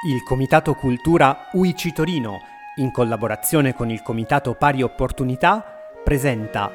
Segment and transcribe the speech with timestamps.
[0.00, 2.42] Il Comitato Cultura UICI Torino,
[2.76, 5.60] in collaborazione con il Comitato Pari Opportunità,
[6.04, 6.70] presenta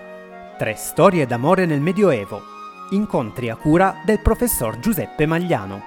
[0.57, 2.41] Tre storie d'amore nel Medioevo,
[2.89, 5.81] incontri a cura del professor Giuseppe Magliano.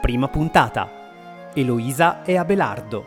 [0.00, 1.50] Prima puntata.
[1.52, 3.04] Eloisa e Abelardo.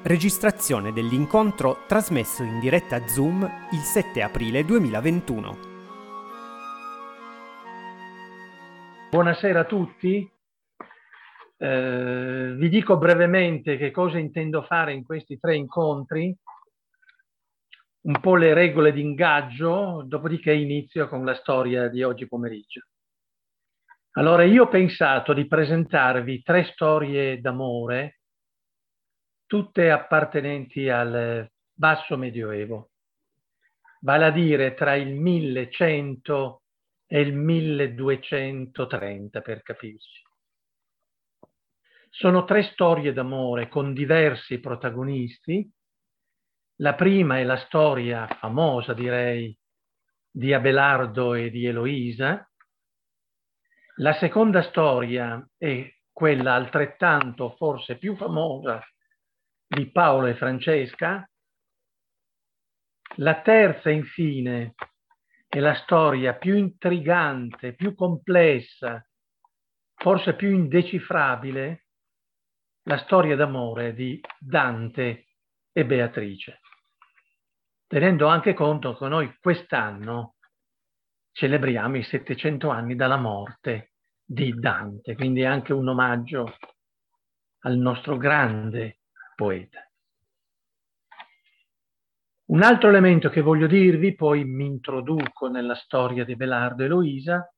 [0.00, 3.42] Registrazione dell'incontro trasmesso in diretta Zoom
[3.72, 5.58] il 7 aprile 2021.
[9.10, 10.26] Buonasera a tutti.
[11.62, 16.36] Eh, vi dico brevemente che cosa intendo fare in questi tre incontri,
[18.00, 22.86] un po' le regole di ingaggio, dopodiché inizio con la storia di oggi pomeriggio.
[24.14, 28.22] Allora, io ho pensato di presentarvi tre storie d'amore,
[29.46, 32.90] tutte appartenenti al basso medioevo,
[34.00, 36.62] vale a dire tra il 1100
[37.06, 40.22] e il 1230 per capirci.
[42.14, 45.66] Sono tre storie d'amore con diversi protagonisti.
[46.80, 49.58] La prima è la storia famosa, direi,
[50.30, 52.46] di Abelardo e di Eloisa.
[53.96, 58.86] La seconda storia è quella altrettanto, forse più famosa,
[59.66, 61.26] di Paolo e Francesca.
[63.16, 64.74] La terza, infine,
[65.48, 69.02] è la storia più intrigante, più complessa,
[69.94, 71.81] forse più indecifrabile
[72.84, 75.26] la storia d'amore di Dante
[75.70, 76.60] e Beatrice,
[77.86, 80.36] tenendo anche conto che noi quest'anno
[81.30, 83.92] celebriamo i 700 anni dalla morte
[84.24, 86.56] di Dante, quindi anche un omaggio
[87.60, 89.00] al nostro grande
[89.34, 89.86] poeta.
[92.46, 97.50] Un altro elemento che voglio dirvi, poi mi introduco nella storia di Belardo e Luisa,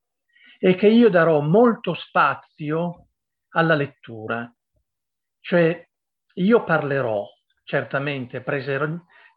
[0.59, 3.09] è che io darò molto spazio
[3.50, 4.53] alla lettura
[5.45, 5.87] cioè
[6.37, 7.27] io parlerò,
[7.64, 8.88] certamente preserò,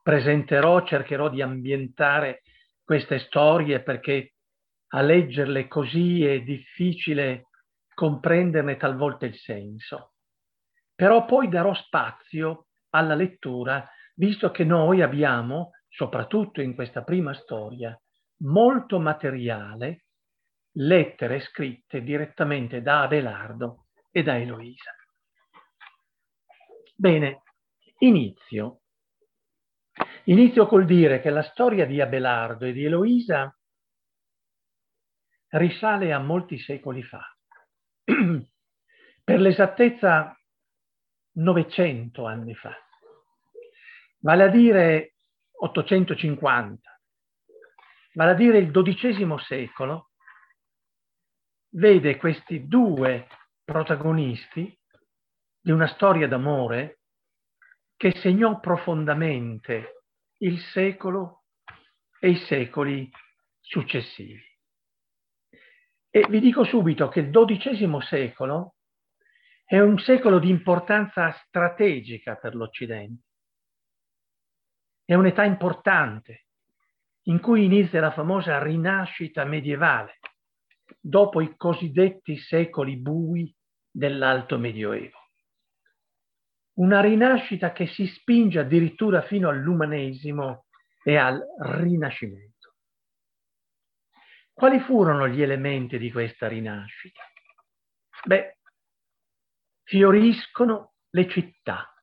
[0.02, 2.44] presenterò, cercherò di ambientare
[2.82, 4.36] queste storie perché
[4.92, 7.48] a leggerle così è difficile
[7.94, 10.14] comprenderne talvolta il senso.
[10.96, 13.86] Però poi darò spazio alla lettura,
[14.16, 18.00] visto che noi abbiamo, soprattutto in questa prima storia,
[18.44, 20.06] molto materiale,
[20.78, 24.97] lettere scritte direttamente da Abelardo e da Eloisa.
[27.00, 27.44] Bene,
[28.00, 28.82] inizio.
[30.24, 33.56] Inizio col dire che la storia di Abelardo e di Eloisa
[35.50, 37.22] risale a molti secoli fa.
[39.24, 40.36] per l'esattezza
[41.34, 42.76] 900 anni fa,
[44.22, 45.18] vale a dire
[45.52, 47.02] 850,
[48.14, 50.10] vale a dire il XII secolo,
[51.76, 53.28] vede questi due
[53.64, 54.76] protagonisti
[55.68, 57.02] di una storia d'amore
[57.98, 60.06] che segnò profondamente
[60.38, 61.44] il secolo
[62.22, 63.12] e i secoli
[63.60, 64.42] successivi.
[66.10, 68.76] E vi dico subito che il XII secolo
[69.66, 73.24] è un secolo di importanza strategica per l'Occidente.
[75.04, 76.46] È un'età importante
[77.24, 80.20] in cui inizia la famosa rinascita medievale,
[80.98, 83.54] dopo i cosiddetti secoli bui
[83.92, 85.26] dell'Alto Medioevo
[86.78, 90.66] una rinascita che si spinge addirittura fino all'umanesimo
[91.04, 92.76] e al rinascimento.
[94.54, 97.22] Quali furono gli elementi di questa rinascita?
[98.26, 98.58] Beh,
[99.84, 101.94] fioriscono le città.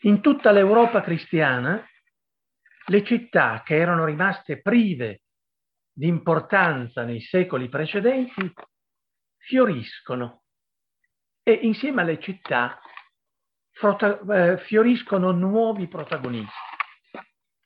[0.00, 1.84] In tutta l'Europa cristiana,
[2.88, 5.22] le città che erano rimaste prive
[5.92, 8.52] di importanza nei secoli precedenti
[9.38, 10.42] fioriscono
[11.42, 12.78] e insieme alle città
[13.76, 16.50] frota- eh, fioriscono nuovi protagonisti.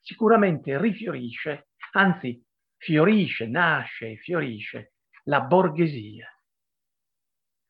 [0.01, 2.43] Sicuramente rifiorisce, anzi
[2.77, 4.95] fiorisce, nasce e fiorisce
[5.25, 6.29] la borghesia.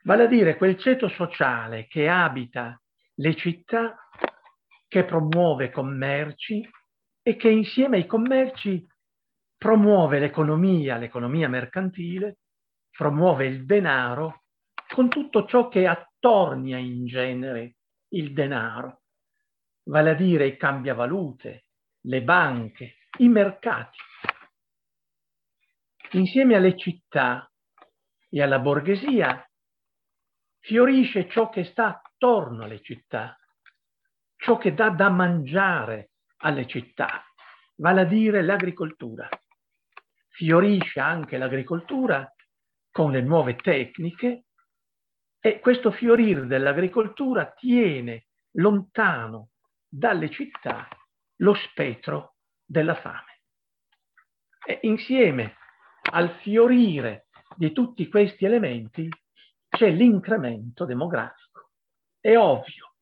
[0.04, 2.80] Vale a dire quel ceto sociale che abita
[3.16, 4.08] le città,
[4.88, 6.66] che promuove commerci
[7.22, 8.86] e che insieme ai commerci
[9.58, 12.38] promuove l'economia, l'economia mercantile,
[12.90, 14.44] promuove il denaro
[14.88, 17.74] con tutto ciò che attornia in genere
[18.10, 19.02] il denaro,
[19.84, 21.66] vale a dire i cambiavalute,
[22.02, 23.98] le banche, i mercati.
[26.12, 27.50] Insieme alle città
[28.28, 29.44] e alla borghesia
[30.58, 33.38] fiorisce ciò che sta attorno alle città,
[34.36, 37.24] ciò che dà da mangiare alle città,
[37.76, 39.28] vale a dire l'agricoltura.
[40.28, 42.32] Fiorisce anche l'agricoltura
[42.90, 44.46] con le nuove tecniche
[45.40, 49.50] E questo fiorire dell'agricoltura tiene lontano
[49.88, 50.86] dalle città
[51.36, 53.40] lo spettro della fame.
[54.66, 55.56] E insieme
[56.12, 59.08] al fiorire di tutti questi elementi
[59.68, 61.70] c'è l'incremento demografico.
[62.20, 62.96] È ovvio,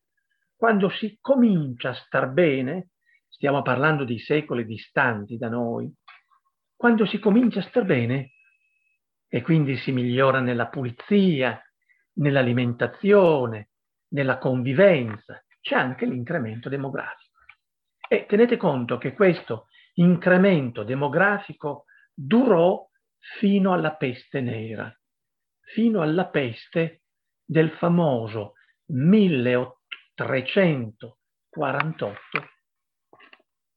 [0.55, 2.91] quando si comincia a star bene,
[3.29, 5.93] stiamo parlando di secoli distanti da noi,
[6.77, 8.33] quando si comincia a star bene
[9.29, 11.61] e quindi si migliora nella pulizia,
[12.19, 13.71] nell'alimentazione,
[14.09, 17.41] nella convivenza, c'è anche l'incremento demografico.
[18.09, 22.89] E tenete conto che questo incremento demografico durò
[23.19, 24.97] fino alla peste nera,
[25.61, 27.03] fino alla peste
[27.45, 28.53] del famoso
[28.87, 31.19] 1348,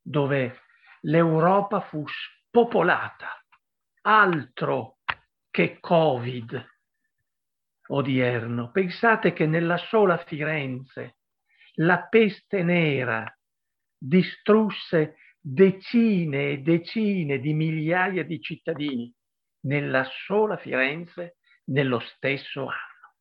[0.01, 0.61] dove
[1.01, 3.43] l'Europa fu spopolata,
[4.03, 4.99] altro
[5.49, 6.70] che Covid
[7.91, 8.71] odierno.
[8.71, 11.17] Pensate che nella sola Firenze
[11.75, 13.25] la peste nera
[13.97, 19.13] distrusse decine e decine di migliaia di cittadini
[19.61, 23.15] nella sola Firenze nello stesso anno.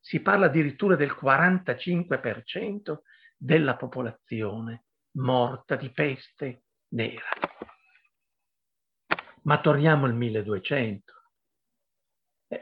[0.00, 2.98] Si parla addirittura del 45%
[3.36, 7.28] della popolazione morta di peste nera.
[9.42, 11.17] Ma torniamo al 1200.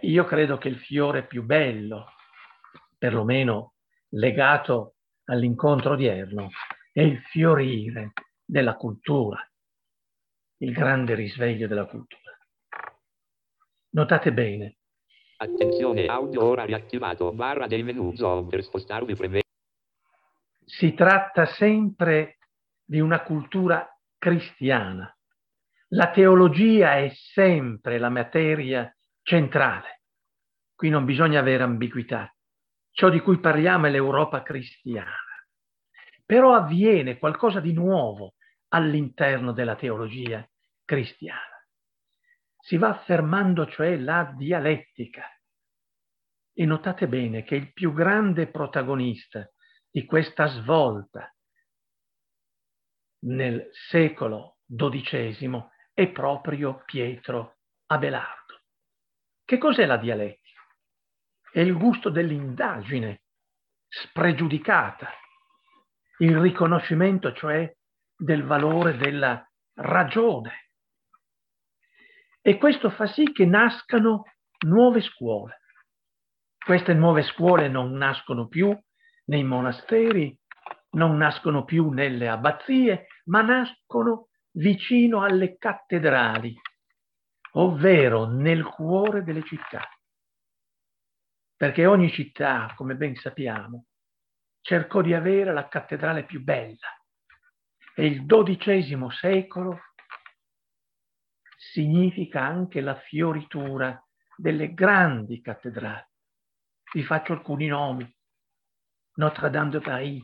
[0.01, 2.07] Io credo che il fiore più bello,
[2.99, 3.75] perlomeno
[4.11, 4.97] legato
[5.27, 6.51] all'incontro odierno,
[6.93, 8.13] è il fiorire
[8.45, 9.49] della cultura,
[10.59, 12.37] il grande risveglio della cultura.
[13.91, 14.79] Notate bene.
[15.39, 19.43] Attenzione, audio ora riattivato, barra del menu zoom per spostarvi preme.
[20.65, 22.39] Si tratta sempre
[22.85, 25.15] di una cultura cristiana.
[25.91, 28.96] La teologia è sempre la materia
[29.27, 30.03] centrale.
[30.77, 32.33] Qui non bisogna avere ambiguità.
[32.93, 35.17] Ciò di cui parliamo è l'Europa cristiana.
[36.25, 38.35] Però avviene qualcosa di nuovo
[38.69, 40.49] all'interno della teologia
[40.85, 41.57] cristiana
[42.67, 45.23] si va affermando cioè la dialettica.
[46.53, 49.49] E notate bene che il più grande protagonista
[49.89, 51.33] di questa svolta
[53.27, 58.46] nel secolo XII è proprio Pietro Abelardo.
[59.47, 60.61] Che cos'è la dialettica?
[61.53, 63.23] È il gusto dell'indagine
[63.87, 65.09] spregiudicata,
[66.19, 67.73] il riconoscimento cioè
[68.17, 70.71] del valore della ragione
[72.43, 74.25] e questo fa sì che nascano
[74.67, 75.61] nuove scuole.
[76.59, 78.77] Queste nuove scuole non nascono più
[79.27, 80.37] nei monasteri,
[80.97, 86.53] non nascono più nelle abbazie, ma nascono vicino alle cattedrali,
[87.57, 89.89] ovvero nel cuore delle città.
[91.57, 93.87] Perché ogni città, come ben sappiamo,
[94.61, 96.89] cercò di avere la cattedrale più bella.
[97.95, 99.81] E il XII secolo
[101.57, 104.03] significa anche la fioritura
[104.37, 106.05] delle grandi cattedrali.
[106.93, 108.15] Vi faccio alcuni nomi.
[109.15, 110.23] Notre-Dame de Paris,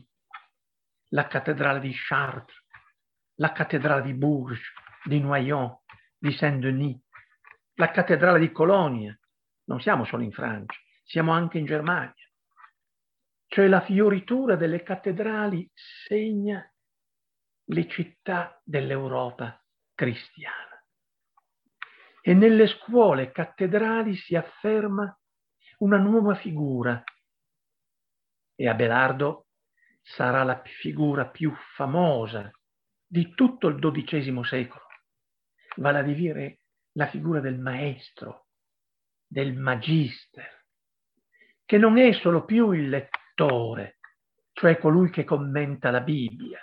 [1.09, 2.55] la cattedrale di Chartres,
[3.37, 4.61] la cattedrale di Bourges,
[5.03, 5.75] di Noyon,
[6.15, 7.02] di Saint-Denis,
[7.75, 9.17] la cattedrale di Colonia.
[9.65, 12.13] Non siamo solo in Francia, siamo anche in Germania.
[13.47, 16.67] Cioè la fioritura delle cattedrali segna
[17.65, 19.63] le città dell'Europa
[19.93, 20.73] cristiana
[22.21, 25.17] e nelle scuole cattedrali si afferma
[25.79, 27.03] una nuova figura
[28.55, 29.47] e Abelardo
[30.01, 32.49] sarà la figura più famosa
[33.05, 34.85] di tutto il XII secolo,
[35.77, 36.62] vale a dire
[36.93, 38.47] la figura del maestro,
[39.25, 40.65] del magister,
[41.65, 43.99] che non è solo più il lettore,
[44.53, 46.59] cioè colui che commenta la Bibbia,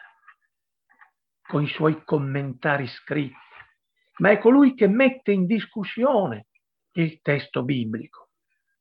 [1.42, 3.34] con i suoi commentari scritti,
[4.18, 6.46] ma è colui che mette in discussione
[6.92, 8.30] il testo biblico,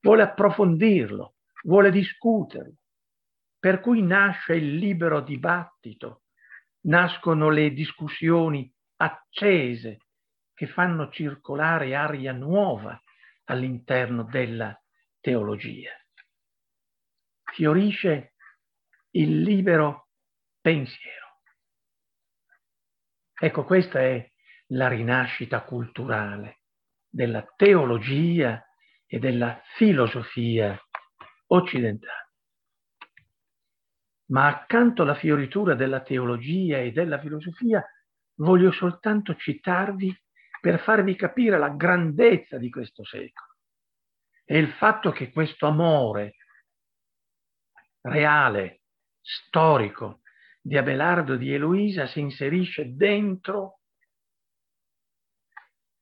[0.02, 2.76] vuole approfondirlo, vuole discuterlo,
[3.58, 6.24] per cui nasce il libero dibattito,
[6.82, 9.98] nascono le discussioni accese
[10.60, 13.02] che fanno circolare aria nuova
[13.46, 14.78] all'interno della
[15.22, 15.92] teologia.
[17.54, 18.34] Fiorisce
[19.12, 20.10] il libero
[20.60, 21.40] pensiero.
[23.40, 24.30] Ecco, questa è
[24.72, 26.64] la rinascita culturale
[27.08, 28.62] della teologia
[29.06, 30.78] e della filosofia
[31.48, 32.34] occidentale.
[34.32, 37.82] Ma accanto alla fioritura della teologia e della filosofia
[38.36, 40.14] voglio soltanto citarvi
[40.60, 43.50] per farvi capire la grandezza di questo secolo
[44.50, 46.38] è il fatto che questo amore
[48.02, 48.82] reale,
[49.22, 50.22] storico
[50.60, 53.82] di Abelardo e di Eloisa si inserisce dentro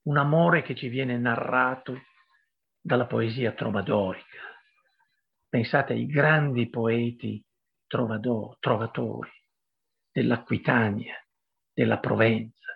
[0.04, 2.04] un amore che ci viene narrato
[2.80, 4.40] dalla poesia trovadorica.
[5.50, 7.44] Pensate ai grandi poeti
[7.86, 9.32] trovador, trovatori
[10.10, 11.22] dell'Aquitania,
[11.74, 12.66] della Provenza.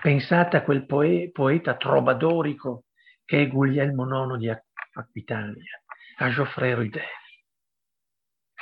[0.00, 2.84] Pensate a quel poe, poeta trovadorico
[3.24, 4.48] che è Guglielmo IX di
[4.94, 5.82] Aquitania,
[6.16, 7.02] a Geoffrey Rudel,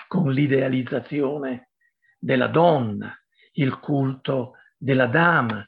[0.08, 1.70] con l'idealizzazione
[2.18, 3.16] della donna,
[3.52, 5.64] il culto della dama,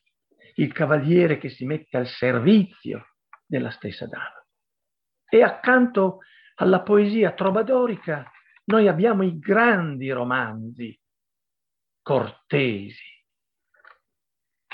[0.55, 3.15] il cavaliere che si mette al servizio
[3.47, 4.45] della stessa dama.
[5.29, 6.19] E accanto
[6.57, 8.29] alla poesia trovadorica
[8.65, 10.99] noi abbiamo i grandi romanzi
[12.03, 13.20] cortesi,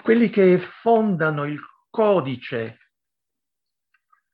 [0.06, 1.58] quelli che fondano il
[1.90, 2.92] codice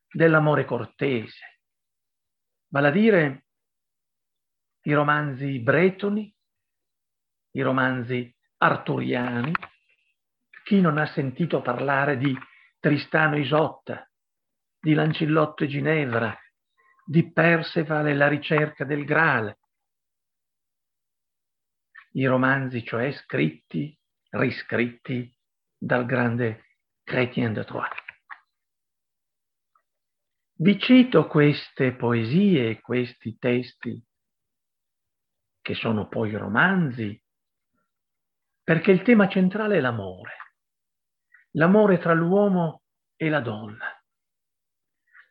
[0.07, 1.61] dell'amore cortese,
[2.69, 3.47] vale a dire
[4.83, 6.31] i romanzi bretoni,
[7.53, 9.51] i romanzi arturiani,
[10.63, 12.37] chi non ha sentito parlare di
[12.79, 14.07] Tristano Isotta,
[14.79, 16.39] di Lancillotto e Ginevra,
[17.03, 19.57] di Perceval e la ricerca del Graal.
[22.11, 23.99] I romanzi, cioè scritti,
[24.33, 25.35] riscritti
[25.85, 28.01] dal grande Chrétien de Troyes.
[30.55, 34.01] Vi cito queste poesie, questi testi,
[35.61, 37.21] che sono poi romanzi,
[38.63, 40.37] perché il tema centrale è l'amore,
[41.53, 42.83] l'amore tra l'uomo
[43.17, 43.97] e la donna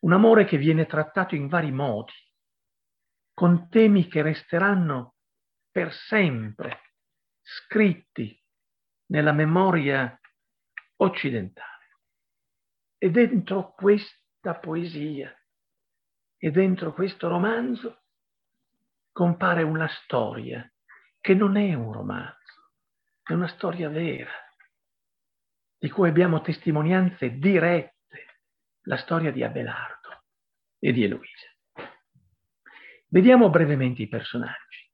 [0.02, 2.14] un amore che viene trattato in vari modi,
[3.34, 5.16] con temi che resteranno
[5.70, 6.96] per sempre
[7.40, 8.36] scritti
[9.12, 10.20] nella memoria
[11.02, 12.00] occidentale.
[12.98, 15.36] E dentro questa poesia
[16.38, 18.04] e dentro questo romanzo
[19.12, 20.72] compare una storia
[21.20, 22.72] che non è un romanzo,
[23.24, 24.32] è una storia vera,
[25.78, 28.40] di cui abbiamo testimonianze dirette
[28.84, 30.24] la storia di Abelardo
[30.80, 31.48] e di Eloisa.
[33.08, 34.90] Vediamo brevemente i personaggi.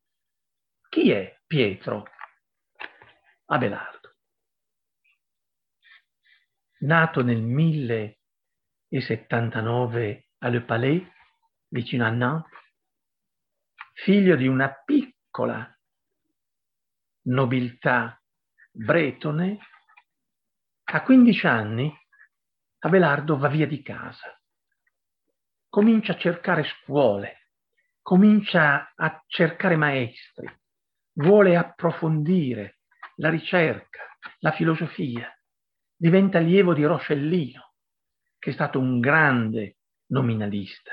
[0.89, 2.05] Chi è Pietro
[3.45, 3.96] Abelardo?
[6.79, 11.03] Nato nel 1079 a Le Palais,
[11.69, 12.55] vicino a Nantes,
[13.93, 15.67] figlio di una piccola
[17.23, 18.21] nobiltà
[18.71, 19.57] bretone,
[20.83, 21.91] a 15 anni
[22.79, 24.39] Abelardo va via di casa,
[25.67, 27.47] comincia a cercare scuole,
[28.03, 30.47] comincia a cercare maestri,
[31.13, 32.81] vuole approfondire
[33.15, 35.35] la ricerca, la filosofia,
[35.97, 37.73] diventa allievo di Roscellino,
[38.37, 39.77] che è stato un grande
[40.07, 40.91] nominalista.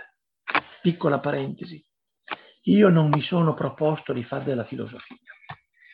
[0.81, 1.83] Piccola parentesi,
[2.63, 5.17] io non mi sono proposto di fare della filosofia,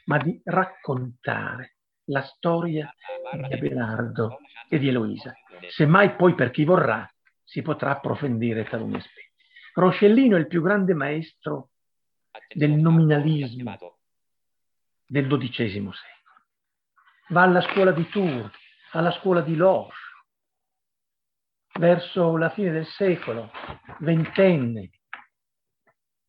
[0.07, 2.93] ma di raccontare la storia
[3.33, 4.39] di Abelardo
[4.69, 5.33] e di Eloisa.
[5.69, 7.09] Semmai poi per chi vorrà
[7.45, 9.29] si potrà approfondire taluni aspetti.
[9.75, 11.71] Roscellino è il più grande maestro
[12.55, 13.77] del nominalismo
[15.07, 15.93] del XII secolo.
[17.29, 18.60] Va alla scuola di Tours,
[18.93, 19.95] alla scuola di Loche.
[21.79, 23.51] Verso la fine del secolo,
[24.01, 24.91] ventenne,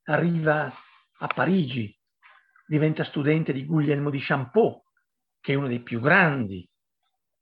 [0.03, 0.71] arriva
[1.17, 1.95] a Parigi,
[2.65, 4.83] diventa studente di Guglielmo di Champeau,
[5.39, 6.67] che è uno dei più grandi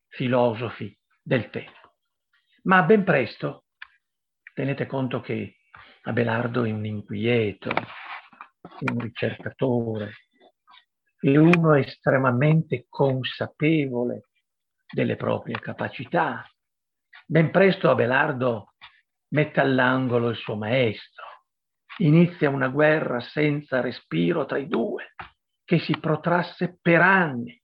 [0.07, 1.95] filosofi del tempo.
[2.63, 3.65] Ma ben presto,
[4.53, 5.57] tenete conto che
[6.03, 10.13] Abelardo è un inquieto, è un ricercatore,
[11.19, 14.28] è uno estremamente consapevole
[14.91, 16.43] delle proprie capacità.
[17.25, 18.73] Ben presto Abelardo
[19.29, 21.25] mette all'angolo il suo maestro,
[21.97, 25.13] inizia una guerra senza respiro tra i due,
[25.63, 27.61] che si protrasse per anni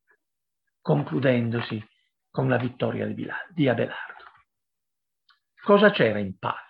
[0.82, 1.84] concludendosi
[2.30, 3.08] con la vittoria
[3.50, 4.24] di Abelardo.
[5.64, 6.62] Cosa c'era in palio?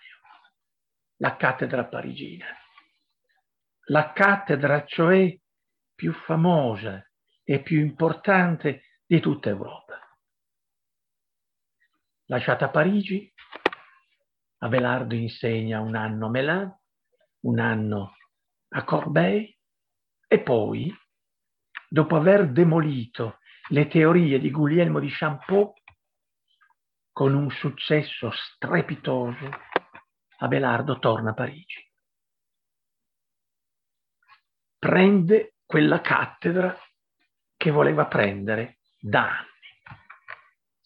[1.17, 2.45] La cattedra parigina.
[3.87, 5.37] La cattedra, cioè,
[5.93, 7.05] più famosa
[7.43, 9.99] e più importante di tutta Europa.
[12.27, 13.31] Lasciata Parigi,
[14.57, 16.79] Abelardo insegna un anno a Melan,
[17.41, 18.15] un anno
[18.69, 19.55] a Corbeil
[20.27, 20.91] e poi,
[21.87, 23.37] dopo aver demolito
[23.69, 25.73] le teorie di Guglielmo di Champeau
[27.11, 29.49] con un successo strepitoso,
[30.37, 31.87] Abelardo torna a Parigi.
[34.79, 36.75] Prende quella cattedra
[37.55, 39.54] che voleva prendere da anni.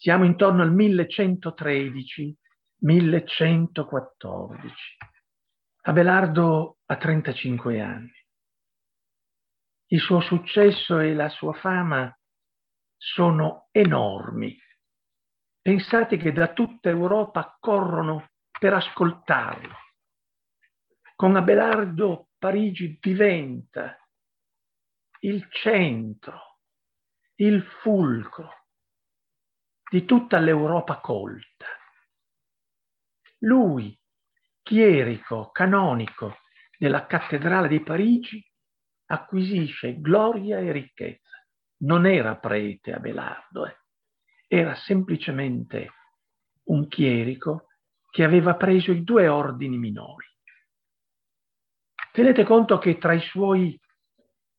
[0.02, 2.38] Siamo intorno al 1113
[2.84, 4.74] 1114.
[5.82, 8.14] Abelardo ha 35 anni.
[9.88, 12.18] Il suo successo e la sua fama
[12.96, 14.58] sono enormi.
[15.62, 19.76] Pensate che da tutta Europa corrono per ascoltarlo.
[21.14, 24.00] Con Abelardo Parigi diventa
[25.20, 26.60] il centro,
[27.36, 28.59] il fulcro
[29.90, 31.66] di tutta l'Europa colta.
[33.40, 33.98] Lui,
[34.62, 36.38] chierico, canonico
[36.78, 38.46] della cattedrale di Parigi,
[39.08, 41.28] acquisisce gloria e ricchezza.
[41.82, 43.78] Non era prete Abelardo, eh.
[44.48, 45.94] era semplicemente
[46.66, 47.68] un chierico
[48.10, 50.28] che aveva preso i due ordini minori.
[52.12, 53.80] Tenete conto che tra i suoi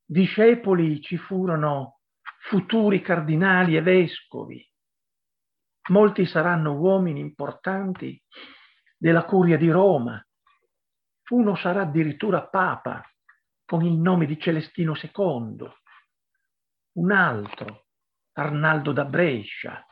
[0.05, 2.01] discepoli ci furono
[2.41, 4.70] futuri cardinali e vescovi.
[5.91, 8.21] Molti saranno uomini importanti
[8.97, 10.25] della curia di Roma.
[11.31, 13.03] Uno sarà addirittura papa
[13.65, 15.69] con il nome di Celestino II.
[16.93, 17.87] Un altro,
[18.35, 19.85] Arnaldo da Brescia,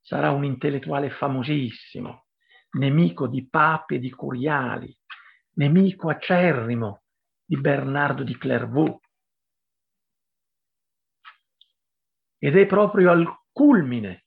[0.00, 2.26] sarà un intellettuale famosissimo,
[2.72, 4.96] nemico di papi e di curiali,
[5.54, 7.02] nemico acerrimo
[7.44, 8.98] di Bernardo di Clairvaux.
[12.38, 14.21] Ed è proprio al culmine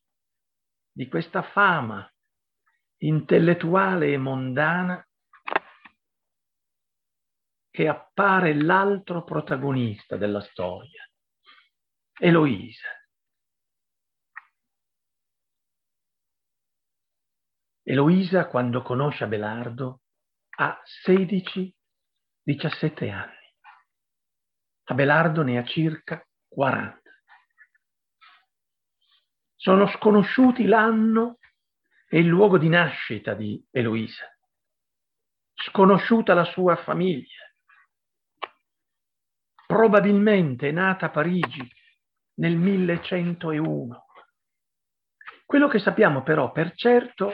[0.96, 2.10] di questa fama
[3.00, 5.06] intellettuale e mondana
[7.70, 11.06] che appare l'altro protagonista della storia,
[12.18, 12.88] Eloisa.
[17.84, 20.00] Eloisa, quando conosce Abelardo,
[20.60, 21.74] ha 16-17
[23.12, 23.54] anni.
[24.86, 27.05] Abelardo ne ha circa 40.
[29.56, 31.40] Sono sconosciuti l'anno
[32.08, 34.26] e il luogo di nascita di Eloisa.
[35.54, 37.44] Sconosciuta la sua famiglia.
[39.66, 41.68] Probabilmente nata a Parigi
[42.36, 44.06] nel 1101.
[45.46, 47.34] Quello che sappiamo però per certo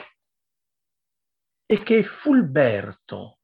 [1.66, 3.40] è che Fulberto,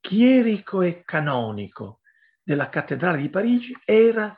[0.00, 2.00] chierico e canonico
[2.42, 4.34] della cattedrale di Parigi, era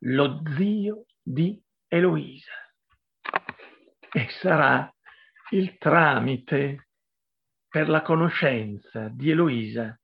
[0.00, 2.65] lo zio di Eloisa
[4.12, 4.92] e sarà
[5.50, 6.88] il tramite
[7.68, 9.98] per la conoscenza di Eloisa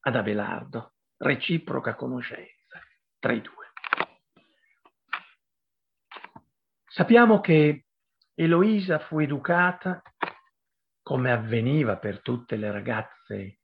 [0.00, 2.80] ad Abelardo, reciproca conoscenza
[3.18, 3.70] tra i due.
[6.86, 7.86] Sappiamo che
[8.34, 10.02] Eloisa fu educata,
[11.02, 13.60] come avveniva per tutte le ragazze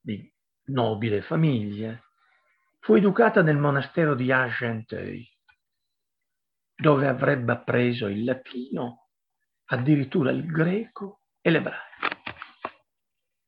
[0.00, 0.32] di
[0.66, 1.98] nobile famiglia,
[2.80, 5.26] fu educata nel monastero di Argenteuil,
[6.74, 9.05] dove avrebbe appreso il latino
[9.66, 11.84] addirittura il greco e l'ebraico.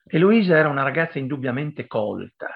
[0.04, 2.48] Eloisa era una ragazza indubbiamente colta.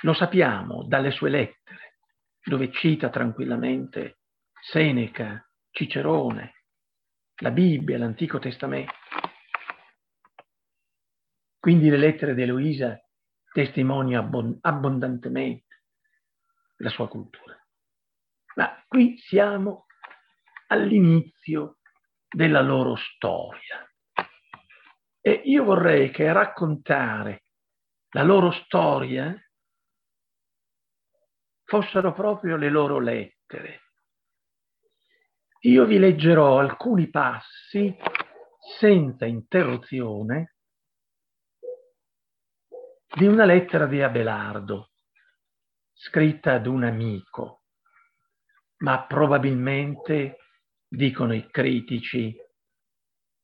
[0.00, 1.98] Lo sappiamo dalle sue lettere,
[2.44, 4.18] dove cita tranquillamente
[4.60, 6.64] Seneca, Cicerone,
[7.36, 8.92] la Bibbia, l'Antico Testamento.
[11.58, 13.00] Quindi le lettere di Eloisa
[13.52, 15.82] testimoniano abbondantemente
[16.76, 17.58] la sua cultura.
[18.56, 19.86] Ma qui siamo
[20.68, 21.78] all'inizio
[22.28, 23.88] della loro storia.
[25.20, 27.42] E io vorrei che raccontare
[28.10, 29.34] la loro storia
[31.64, 33.80] fossero proprio le loro lettere.
[35.60, 37.96] Io vi leggerò alcuni passi
[38.78, 40.54] senza interruzione
[43.16, 44.90] di una lettera di Abelardo,
[45.92, 47.62] scritta ad un amico,
[48.78, 50.36] ma probabilmente
[50.88, 52.36] dicono i critici,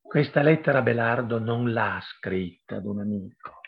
[0.00, 3.60] questa lettera Belardo non l'ha scritta ad un amico.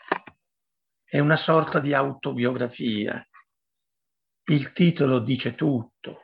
[1.03, 3.25] È una sorta di autobiografia.
[4.45, 6.23] Il titolo dice tutto.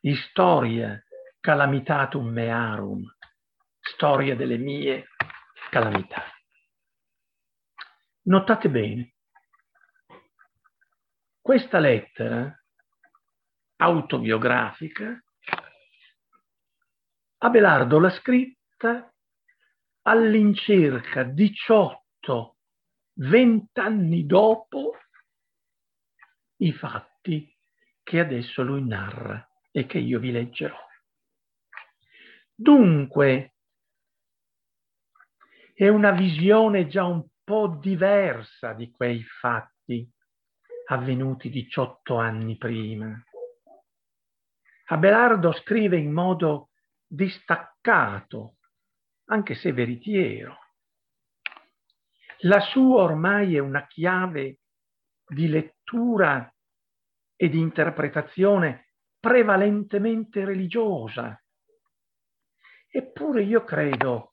[0.00, 1.02] Historia
[1.40, 3.02] calamitatum mearum.
[3.80, 5.06] Storia delle mie
[5.70, 6.24] calamità.
[8.22, 9.14] Notate bene,
[11.40, 12.54] questa lettera
[13.76, 15.18] autobiografica
[17.42, 19.10] Abelardo l'ha scritta
[20.02, 22.56] all'incirca 18,
[23.14, 24.98] 20 anni dopo
[26.56, 27.50] i fatti
[28.02, 30.76] che adesso lui narra e che io vi leggerò.
[32.54, 33.54] Dunque,
[35.72, 40.06] è una visione già un po' diversa di quei fatti
[40.88, 43.18] avvenuti 18 anni prima.
[44.88, 46.69] Abelardo scrive in modo
[47.10, 48.58] distaccato
[49.24, 50.58] anche se veritiero.
[52.42, 54.60] La sua ormai è una chiave
[55.26, 56.52] di lettura
[57.36, 61.42] e di interpretazione prevalentemente religiosa.
[62.88, 64.32] Eppure io credo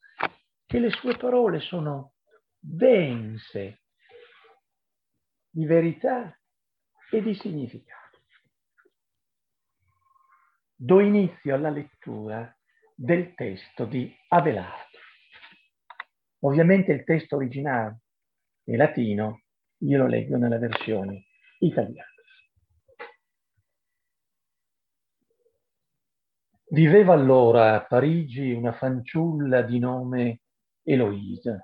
[0.66, 2.14] che le sue parole sono
[2.60, 3.82] dense
[5.50, 6.40] di verità
[7.10, 8.22] e di significato.
[10.76, 12.57] Do inizio alla lettura
[13.00, 14.98] del testo di Abelardo.
[16.40, 18.00] Ovviamente il testo originale
[18.64, 19.44] è latino,
[19.84, 21.28] io lo leggo nella versione
[21.60, 22.10] italiana.
[26.70, 30.42] Viveva allora a Parigi una fanciulla di nome
[30.82, 31.64] Eloisa,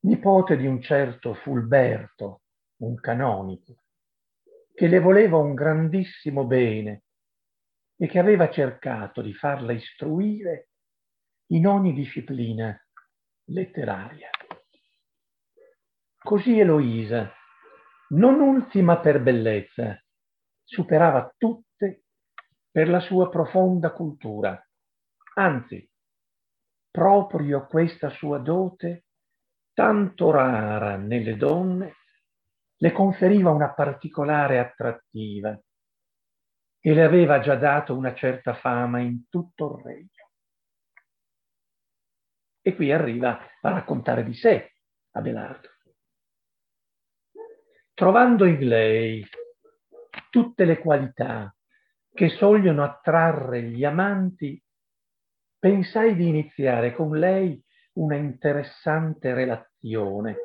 [0.00, 2.42] nipote di un certo Fulberto,
[2.78, 3.82] un canonico,
[4.72, 7.03] che le voleva un grandissimo bene
[7.96, 10.68] e che aveva cercato di farla istruire
[11.48, 12.76] in ogni disciplina
[13.46, 14.30] letteraria.
[16.16, 17.30] Così Eloisa,
[18.10, 20.02] non ultima per bellezza,
[20.62, 22.04] superava tutte
[22.70, 24.58] per la sua profonda cultura.
[25.34, 25.88] Anzi,
[26.90, 29.04] proprio questa sua dote,
[29.72, 31.96] tanto rara nelle donne,
[32.76, 35.58] le conferiva una particolare attrattiva
[36.86, 40.30] e le aveva già dato una certa fama in tutto il regno.
[42.60, 44.74] E qui arriva a raccontare di sé
[45.12, 45.70] Abelardo.
[47.94, 49.26] Trovando in lei
[50.28, 51.56] tutte le qualità
[52.12, 54.62] che sogliono attrarre gli amanti,
[55.58, 60.36] pensai di iniziare con lei una interessante relazione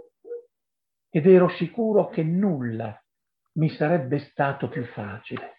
[1.10, 2.98] ed ero sicuro che nulla
[3.56, 5.59] mi sarebbe stato più facile.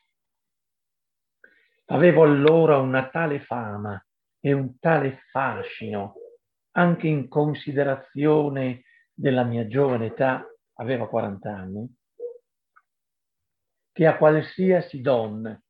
[1.93, 4.01] Avevo allora una tale fama
[4.39, 6.15] e un tale fascino,
[6.77, 11.95] anche in considerazione della mia giovane età, aveva 40 anni,
[13.93, 15.61] che a qualsiasi donna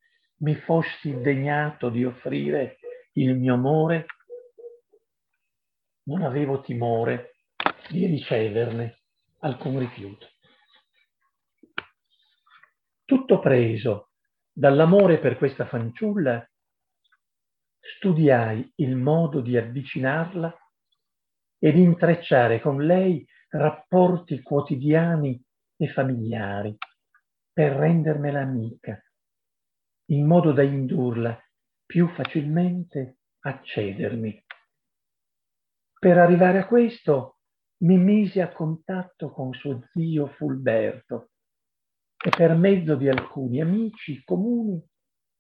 [0.41, 2.79] mi fossi degnato di offrire
[3.13, 4.05] il mio amore,
[6.03, 7.37] non avevo timore
[7.89, 9.01] di riceverne
[9.39, 10.27] alcun rifiuto.
[13.07, 14.10] Tutto preso
[14.61, 16.47] Dall'amore per questa fanciulla
[17.97, 20.55] studiai il modo di avvicinarla
[21.59, 25.43] e di intrecciare con lei rapporti quotidiani
[25.79, 26.77] e familiari
[27.51, 29.03] per rendermela amica,
[30.11, 31.43] in modo da indurla
[31.87, 34.45] più facilmente a cedermi.
[35.99, 37.39] Per arrivare a questo
[37.79, 41.30] mi misi a contatto con suo zio Fulberto,
[42.23, 44.83] e per mezzo di alcuni amici comuni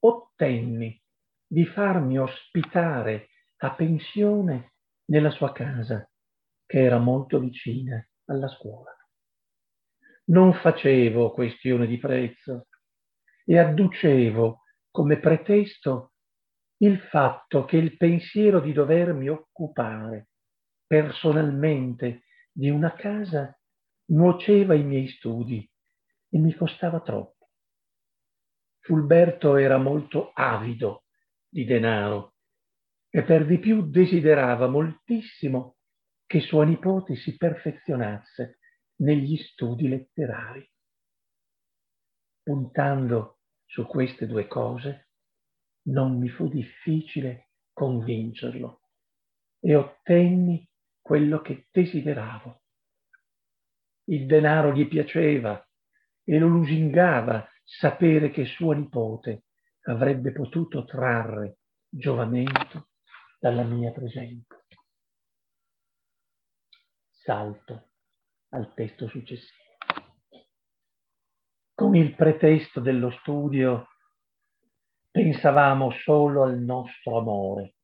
[0.00, 0.98] ottenni
[1.46, 4.72] di farmi ospitare a pensione
[5.06, 6.08] nella sua casa,
[6.64, 8.96] che era molto vicina alla scuola.
[10.26, 12.68] Non facevo questione di prezzo
[13.44, 16.12] e adducevo come pretesto
[16.78, 20.28] il fatto che il pensiero di dovermi occupare
[20.86, 23.54] personalmente di una casa
[24.12, 25.68] nuoceva i miei studi
[26.30, 27.50] e mi costava troppo.
[28.80, 31.04] Fulberto era molto avido
[31.48, 32.34] di denaro
[33.10, 35.76] e per di più desiderava moltissimo
[36.26, 38.58] che sua nipote si perfezionasse
[39.00, 40.68] negli studi letterari.
[42.42, 45.08] Puntando su queste due cose,
[45.88, 48.82] non mi fu difficile convincerlo
[49.60, 50.68] e ottenni
[51.00, 52.62] quello che desideravo.
[54.04, 55.62] Il denaro gli piaceva
[56.30, 59.46] e lo lusingava sapere che sua nipote
[59.86, 62.90] avrebbe potuto trarre giovamento
[63.40, 64.56] dalla mia presenza.
[67.10, 67.90] Salto
[68.50, 69.58] al testo successivo.
[71.74, 73.88] Con il pretesto dello studio
[75.10, 77.74] pensavamo solo al nostro amore,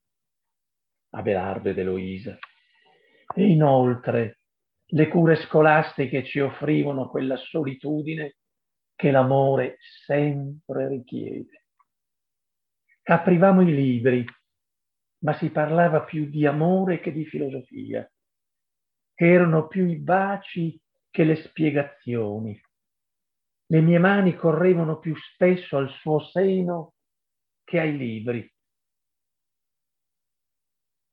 [1.15, 2.39] Abelardo ed Eloisa,
[3.35, 4.36] e inoltre
[4.90, 8.37] le cure scolastiche ci offrivano quella solitudine
[8.94, 11.66] che l'amore sempre richiede.
[13.03, 14.25] Aprivamo i libri,
[15.18, 18.09] ma si parlava più di amore che di filosofia.
[19.14, 22.61] Erano più i baci che le spiegazioni.
[23.68, 26.94] Le mie mani correvano più spesso al suo seno
[27.64, 28.53] che ai libri.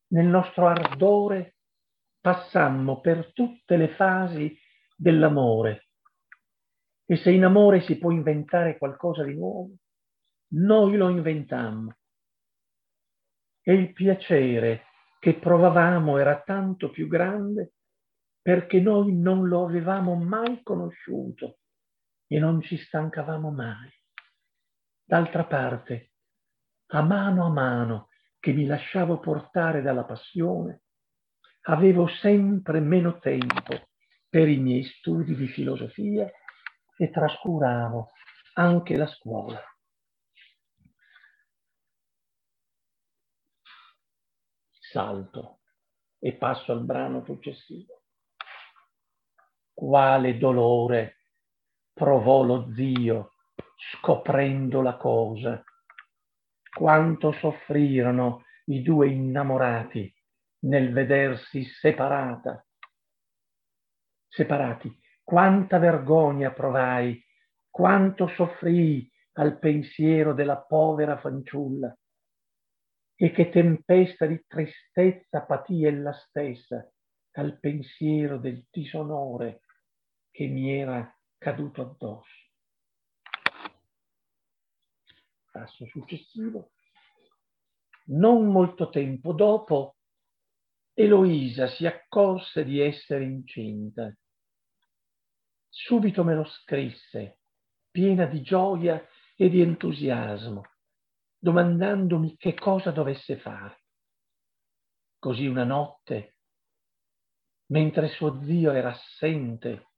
[0.07, 1.55] Nel nostro ardore
[2.23, 4.57] passammo per tutte le fasi
[4.95, 5.89] dell'amore.
[7.05, 9.73] E se in amore si può inventare qualcosa di nuovo,
[10.53, 11.97] noi lo inventammo.
[13.61, 14.85] E il piacere
[15.19, 17.73] che provavamo era tanto più grande
[18.41, 21.57] perché noi non lo avevamo mai conosciuto
[22.25, 23.89] e non ci stancavamo mai.
[25.03, 26.11] D'altra parte,
[26.91, 28.07] a mano a mano
[28.39, 30.82] che mi lasciavo portare dalla passione,
[31.63, 33.87] avevo sempre meno tempo
[34.27, 36.29] per i miei studi di filosofia
[36.97, 38.11] e trascuravo
[38.55, 39.61] anche la scuola.
[44.69, 45.59] Salto
[46.19, 48.03] e passo al brano successivo.
[49.73, 51.17] Quale dolore
[51.93, 53.33] provò lo zio
[53.75, 55.63] scoprendo la cosa.
[56.75, 60.13] Quanto soffrirono i due innamorati
[60.63, 62.65] nel vedersi separata.
[64.27, 67.23] Separati, quanta vergogna provai,
[67.69, 71.95] quanto soffrii al pensiero della povera fanciulla
[73.15, 76.87] e che tempesta di tristezza patì ella stessa
[77.35, 79.61] al pensiero del disonore
[80.29, 82.41] che mi era caduto addosso.
[85.51, 86.71] Passo successivo.
[88.05, 89.97] Non molto tempo dopo,
[90.95, 94.15] Eloisa si accorse di essere incinta.
[95.67, 97.39] Subito me lo scrisse,
[97.89, 99.03] piena di gioia
[99.35, 100.61] e di entusiasmo,
[101.39, 103.85] domandandomi che cosa dovesse fare.
[105.17, 106.37] Così una notte,
[107.67, 109.93] mentre suo zio era assente,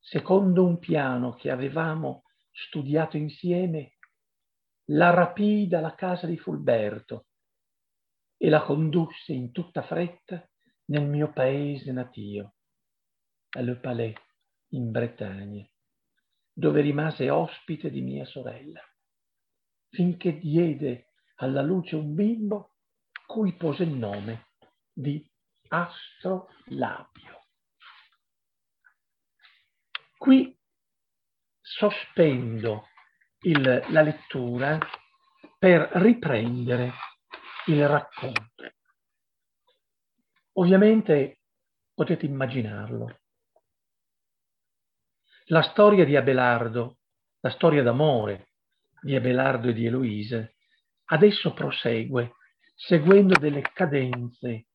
[0.00, 3.98] secondo un piano che avevamo studiato insieme,
[4.86, 7.26] la rapì dalla casa di Fulberto
[8.44, 10.44] e la condusse in tutta fretta
[10.86, 12.56] nel mio paese natio,
[13.50, 14.16] a Le Palais,
[14.70, 15.64] in Bretagna,
[16.52, 18.80] dove rimase ospite di mia sorella,
[19.90, 22.78] finché diede alla luce un bimbo
[23.26, 24.48] cui pose il nome
[24.92, 25.24] di
[25.68, 27.46] Astrolabio.
[30.18, 30.58] Qui
[31.60, 32.88] sospendo
[33.42, 34.80] il, la lettura
[35.60, 36.92] per riprendere
[37.66, 38.72] il racconto.
[40.54, 41.40] Ovviamente
[41.94, 43.20] potete immaginarlo.
[45.46, 46.98] La storia di Abelardo,
[47.40, 48.52] la storia d'amore
[49.00, 50.56] di Abelardo e di Eloise,
[51.06, 52.36] adesso prosegue
[52.74, 54.66] seguendo delle cadenze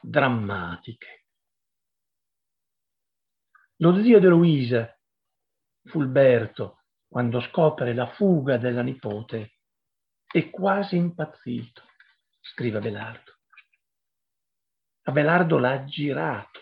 [0.00, 1.26] drammatiche.
[3.76, 4.98] Lo zio di Eloisa,
[5.84, 9.58] Fulberto, quando scopre la fuga della nipote,
[10.26, 11.82] è quasi impazzito,
[12.40, 13.38] scrive Abelardo.
[15.02, 16.60] Abelardo l'ha girato.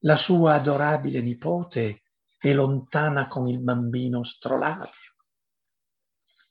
[0.00, 2.02] La sua adorabile nipote
[2.38, 5.14] è lontana con il bambino strolabio.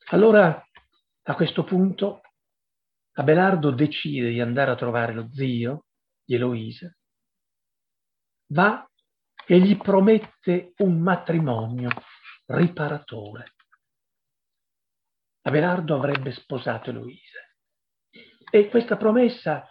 [0.10, 0.64] Allora,
[1.24, 2.22] a questo punto,
[3.14, 5.86] Abelardo decide di andare a trovare lo zio
[6.24, 6.94] di Eloisa,
[8.48, 8.88] va
[9.48, 11.90] e gli promette un matrimonio
[12.48, 13.54] riparatore.
[15.42, 17.45] Abelardo avrebbe sposato Eloisa
[18.56, 19.68] e questa promessa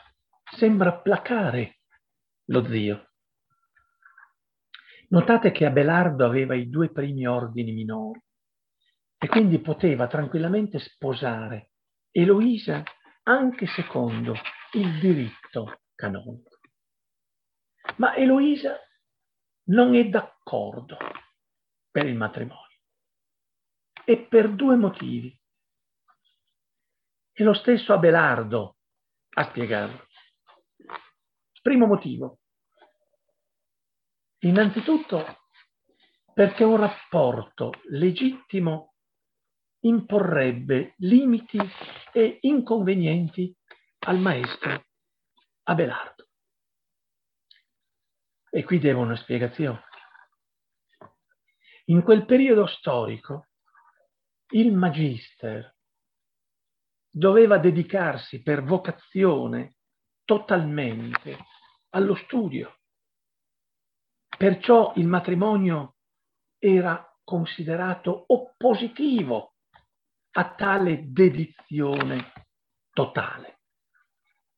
[0.58, 1.78] sembra placare
[2.48, 3.12] lo zio.
[5.08, 8.22] Notate che Abelardo aveva i due primi ordini minori
[9.16, 11.70] e quindi poteva tranquillamente sposare
[12.10, 12.82] Eloisa
[13.22, 14.34] anche secondo
[14.72, 16.58] il diritto canonico.
[17.96, 18.78] Ma Eloisa
[19.68, 20.98] non è d'accordo
[21.90, 22.80] per il matrimonio
[24.04, 25.34] e per due motivi.
[27.32, 28.73] E lo stesso Abelardo
[29.34, 30.06] a spiegarlo.
[31.62, 32.40] Primo motivo.
[34.40, 35.42] Innanzitutto
[36.34, 38.94] perché un rapporto legittimo
[39.80, 41.58] imporrebbe limiti
[42.12, 43.54] e inconvenienti
[44.06, 44.86] al maestro
[45.64, 46.28] Abelardo.
[48.50, 49.82] E qui devo una spiegazione.
[51.86, 53.48] In quel periodo storico
[54.50, 55.73] il magister
[57.16, 59.76] doveva dedicarsi per vocazione
[60.24, 61.38] totalmente
[61.90, 62.80] allo studio.
[64.36, 65.94] Perciò il matrimonio
[66.58, 69.54] era considerato oppositivo
[70.32, 72.32] a tale dedizione
[72.90, 73.60] totale.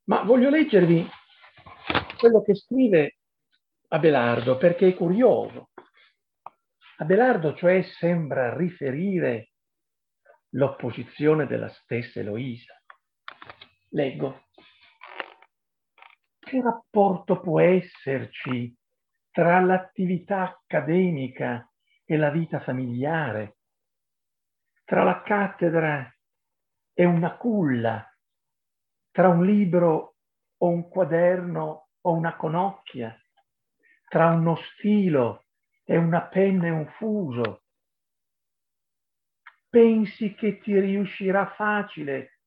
[0.05, 1.07] Ma voglio leggervi
[2.17, 3.19] quello che scrive
[3.89, 5.69] Abelardo perché è curioso.
[6.97, 9.51] Abelardo cioè sembra riferire
[10.57, 12.75] l'opposizione della stessa Eloisa.
[13.91, 14.45] Leggo.
[16.39, 18.75] Che rapporto può esserci
[19.31, 21.71] tra l'attività accademica
[22.05, 23.59] e la vita familiare,
[24.85, 26.11] tra la cattedra
[26.95, 28.07] e una culla,
[29.11, 30.17] tra un libro
[30.59, 33.15] o un quaderno o una conocchia,
[34.09, 35.45] tra uno stilo
[35.85, 37.65] e una penna e un fuso.
[39.69, 42.41] Pensi che ti riuscirà facile?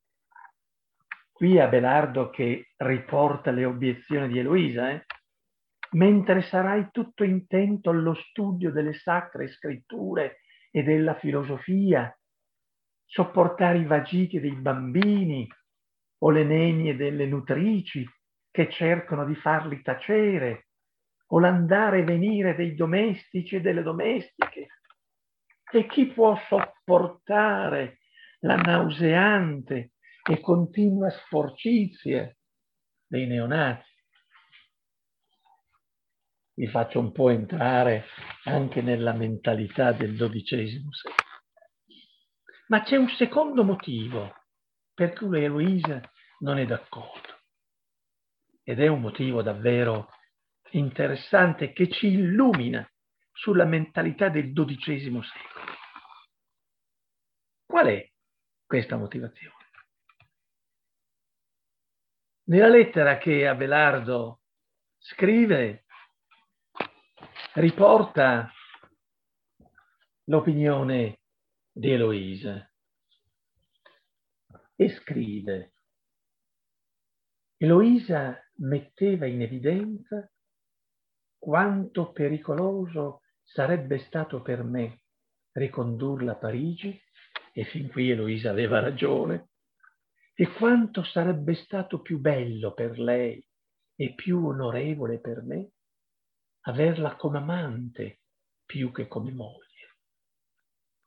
[1.31, 5.05] Qui Abelardo che riporta le obiezioni di Eloisa, eh?
[5.91, 12.13] mentre sarai tutto intento allo studio delle sacre scritture e della filosofia,
[13.05, 15.47] sopportare i vagiti dei bambini
[16.19, 18.07] o le nenie delle nutrici
[18.51, 20.67] che cercano di farli tacere,
[21.27, 24.67] o l'andare e venire dei domestici e delle domestiche.
[25.71, 26.78] E chi può sopportare
[28.41, 29.91] la nauseante
[30.27, 32.35] e continua sporcizia
[33.07, 33.87] dei neonati?
[36.53, 38.05] Vi faccio un po' entrare
[38.45, 41.15] anche nella mentalità del XII secolo.
[42.67, 44.33] Ma c'è un secondo motivo
[44.93, 46.01] per cui Eloisa
[46.39, 47.37] non è d'accordo.
[48.63, 50.09] Ed è un motivo davvero
[50.71, 52.87] interessante che ci illumina
[53.31, 55.68] sulla mentalità del XII secolo.
[57.69, 58.11] Qual è
[58.65, 59.55] questa motivazione?
[62.45, 64.41] Nella lettera che Abelardo
[64.97, 65.85] scrive
[67.53, 68.51] riporta
[70.23, 71.19] l'opinione
[71.71, 72.73] di Eloise
[74.75, 75.73] e scrive
[77.55, 80.27] Eloisa metteva in evidenza
[81.37, 85.03] quanto pericoloso sarebbe stato per me
[85.51, 86.99] ricondurla a Parigi,
[87.53, 89.49] e fin qui Eloisa aveva ragione,
[90.33, 93.45] e quanto sarebbe stato più bello per lei
[93.95, 95.71] e più onorevole per me
[96.61, 98.21] averla come amante
[98.65, 99.69] più che come moglie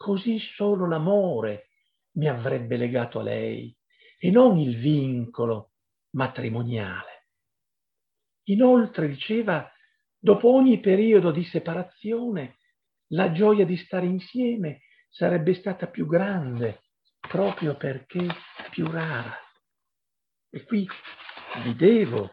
[0.02, 1.68] così solo l'amore
[2.16, 3.74] mi avrebbe legato a lei
[4.18, 5.70] e non il vincolo
[6.16, 7.28] matrimoniale.
[8.46, 9.70] Inoltre, diceva,
[10.18, 12.59] dopo ogni periodo di separazione,
[13.12, 14.81] la gioia di stare insieme
[15.12, 16.85] sarebbe stata più grande
[17.20, 18.27] proprio perché
[18.70, 19.37] più rara.
[20.51, 20.88] E qui
[21.62, 22.31] vi devo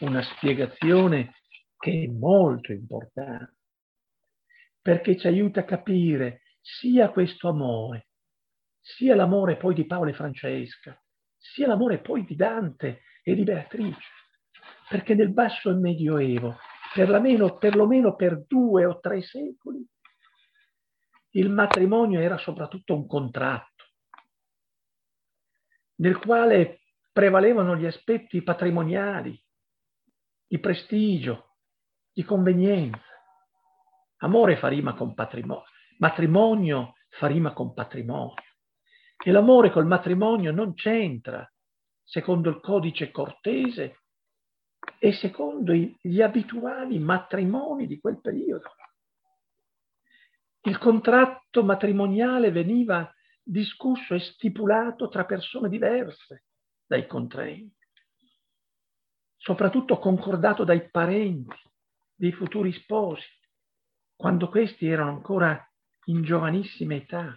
[0.00, 1.34] una spiegazione
[1.76, 3.56] che è molto importante,
[4.80, 8.08] perché ci aiuta a capire sia questo amore,
[8.80, 10.98] sia l'amore poi di Paolo e Francesca,
[11.36, 14.08] sia l'amore poi di Dante e di Beatrice,
[14.88, 16.56] perché nel basso e medioevo,
[16.94, 19.84] perlomeno, perlomeno per due o tre secoli,
[21.32, 23.84] il matrimonio era soprattutto un contratto,
[25.96, 26.80] nel quale
[27.12, 29.40] prevalevano gli aspetti patrimoniali,
[30.46, 31.56] di prestigio,
[32.12, 33.04] di convenienza.
[34.22, 35.64] Amore fa rima con patrimonio,
[35.98, 38.34] matrimonio fa rima con patrimonio.
[39.22, 41.48] E l'amore col matrimonio non c'entra,
[42.02, 44.00] secondo il codice cortese
[44.98, 48.72] e secondo gli abituali matrimoni di quel periodo.
[50.62, 53.10] Il contratto matrimoniale veniva
[53.42, 56.44] discusso e stipulato tra persone diverse
[56.86, 57.76] dai contraenti,
[59.36, 61.56] soprattutto concordato dai parenti
[62.14, 63.26] dei futuri sposi,
[64.14, 65.66] quando questi erano ancora
[66.06, 67.34] in giovanissima età.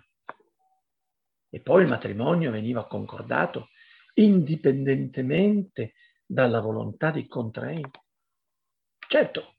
[1.49, 3.69] E poi il matrimonio veniva concordato
[4.15, 5.93] indipendentemente
[6.25, 7.99] dalla volontà dei contraenti.
[9.07, 9.55] Certo,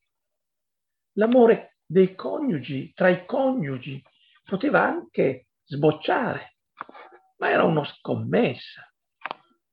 [1.12, 4.02] l'amore dei coniugi, tra i coniugi,
[4.44, 6.56] poteva anche sbocciare,
[7.38, 8.90] ma era una scommessa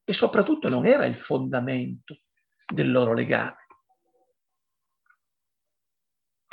[0.04, 2.20] e soprattutto non era il fondamento
[2.66, 3.58] del loro legame.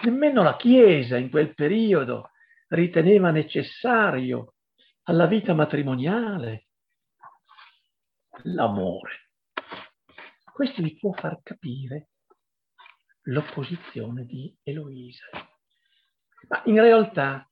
[0.02, 2.30] Nemmeno la Chiesa in quel periodo
[2.68, 4.54] riteneva necessario
[5.04, 6.66] alla vita matrimoniale
[8.42, 9.30] l'amore.
[10.52, 12.10] Questo vi può far capire
[13.22, 15.26] l'opposizione di Eloisa.
[16.48, 17.48] Ma in realtà,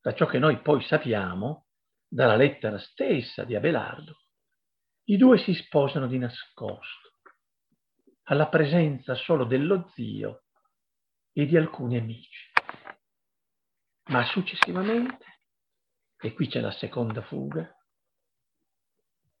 [0.00, 1.66] da ciò che noi poi sappiamo,
[2.06, 4.22] dalla lettera stessa di Abelardo,
[5.04, 7.14] i due si sposano di nascosto,
[8.24, 10.44] alla presenza solo dello zio
[11.32, 12.50] e di alcuni amici.
[14.10, 15.24] Ma successivamente,
[16.18, 17.74] e qui c'è la seconda fuga,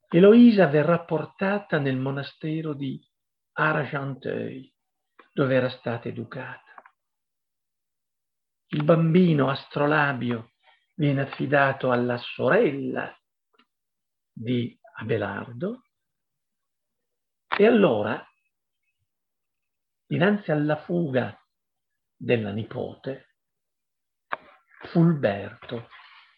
[0.08, 3.00] Eloisa verrà portata nel monastero di
[3.52, 4.70] Argenteuil,
[5.32, 6.71] dove era stata educata.
[8.74, 10.52] Il bambino astrolabio
[10.94, 13.14] viene affidato alla sorella
[14.32, 15.88] di Abelardo
[17.54, 18.26] e allora,
[20.06, 21.38] dinanzi alla fuga
[22.16, 23.34] della nipote,
[24.84, 25.88] Fulberto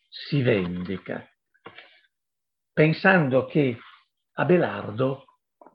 [0.08, 1.24] si vendica,
[2.72, 3.78] pensando che
[4.32, 5.24] Abelardo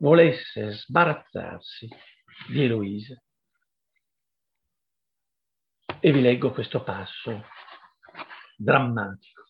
[0.00, 1.88] volesse sbarazzarsi
[2.48, 3.18] di Eloisa.
[6.02, 7.44] E vi leggo questo passo
[8.56, 9.44] drammatico.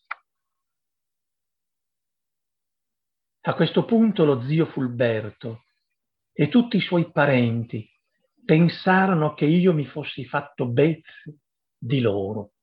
[3.43, 5.67] A questo punto lo zio Fulberto
[6.33, 7.89] e tutti i suoi parenti
[8.45, 11.39] pensarono che io mi fossi fatto bezze
[11.79, 12.55] di loro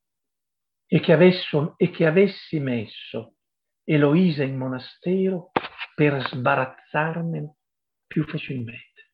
[0.86, 3.36] e che, avesso, e che avessi messo
[3.86, 5.52] Eloisa in monastero
[5.96, 7.56] per sbarazzarmene
[8.06, 9.14] più facilmente.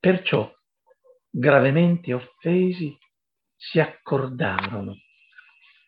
[0.00, 0.52] Perciò,
[1.30, 2.98] gravemente offesi,
[3.64, 4.96] si accordarono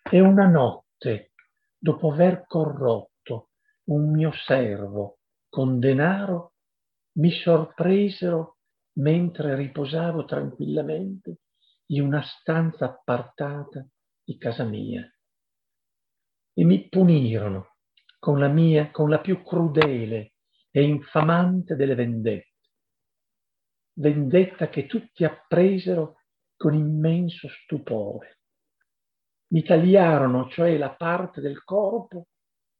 [0.08, 1.32] e una notte,
[1.76, 3.50] dopo aver corrotto
[3.86, 5.18] un mio servo
[5.48, 6.52] con denaro,
[7.18, 8.58] mi sorpresero
[8.98, 11.40] mentre riposavo tranquillamente
[11.86, 13.84] in una stanza appartata
[14.22, 15.02] di casa mia
[16.52, 17.74] e mi punirono
[18.20, 20.34] con la mia, con la più crudele
[20.70, 22.52] e infamante delle vendette.
[23.94, 26.20] Vendetta che tutti appresero
[26.64, 28.38] con immenso stupore.
[29.48, 32.28] Mi tagliarono, cioè, la parte del corpo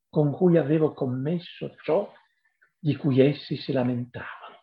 [0.08, 2.10] con cui avevo commesso ciò
[2.78, 4.62] di cui essi si lamentavano.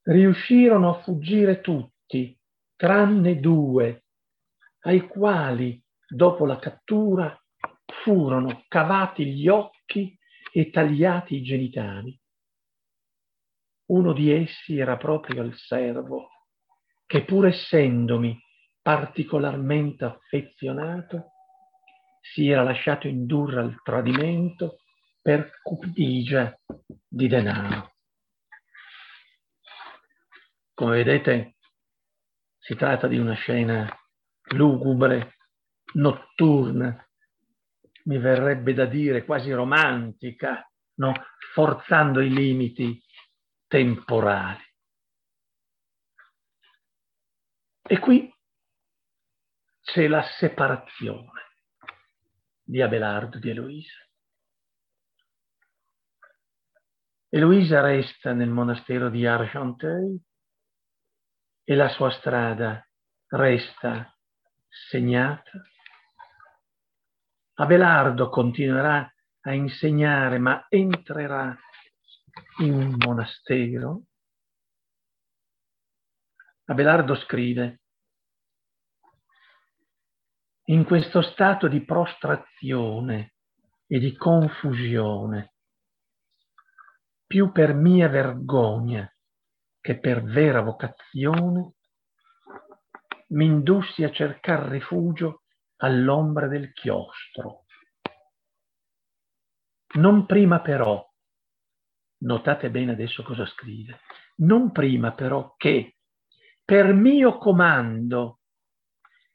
[0.00, 2.34] Riuscirono a fuggire tutti,
[2.74, 4.04] tranne due,
[4.84, 5.78] ai quali,
[6.08, 7.38] dopo la cattura,
[8.02, 10.18] furono cavati gli occhi
[10.50, 12.18] e tagliati i genitali.
[13.90, 16.31] Uno di essi era proprio il servo,
[17.12, 18.42] che pur essendomi
[18.80, 21.32] particolarmente affezionato,
[22.22, 24.78] si era lasciato indurre al tradimento
[25.20, 26.58] per cupidigia
[27.06, 27.96] di denaro.
[30.72, 31.56] Come vedete,
[32.58, 33.86] si tratta di una scena
[34.54, 35.36] lugubre,
[35.92, 36.96] notturna,
[38.04, 41.12] mi verrebbe da dire quasi romantica, no?
[41.52, 42.98] forzando i limiti
[43.66, 44.71] temporali.
[47.82, 48.32] E qui
[49.80, 51.50] c'è la separazione
[52.62, 53.98] di Abelardo di Eloisa.
[57.28, 60.20] Eloisa resta nel monastero di Argenteuil
[61.64, 62.86] e la sua strada
[63.28, 64.14] resta
[64.68, 65.62] segnata
[67.54, 69.12] Abelardo continuerà
[69.42, 71.56] a insegnare, ma entrerà
[72.58, 74.02] in un monastero.
[76.64, 77.80] Abelardo scrive,
[80.66, 83.34] in questo stato di prostrazione
[83.86, 85.54] e di confusione,
[87.26, 89.12] più per mia vergogna
[89.80, 91.74] che per vera vocazione,
[93.30, 95.42] mi indussi a cercare rifugio
[95.78, 97.64] all'ombra del chiostro.
[99.94, 101.04] Non prima però,
[102.18, 104.00] notate bene adesso cosa scrive,
[104.36, 105.91] non prima però che
[106.72, 108.40] per mio comando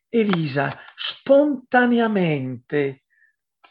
[0.10, 3.04] Elisa spontaneamente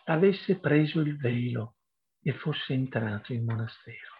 [0.04, 1.74] avesse preso il velo
[2.22, 4.14] e fosse entrato in monastero.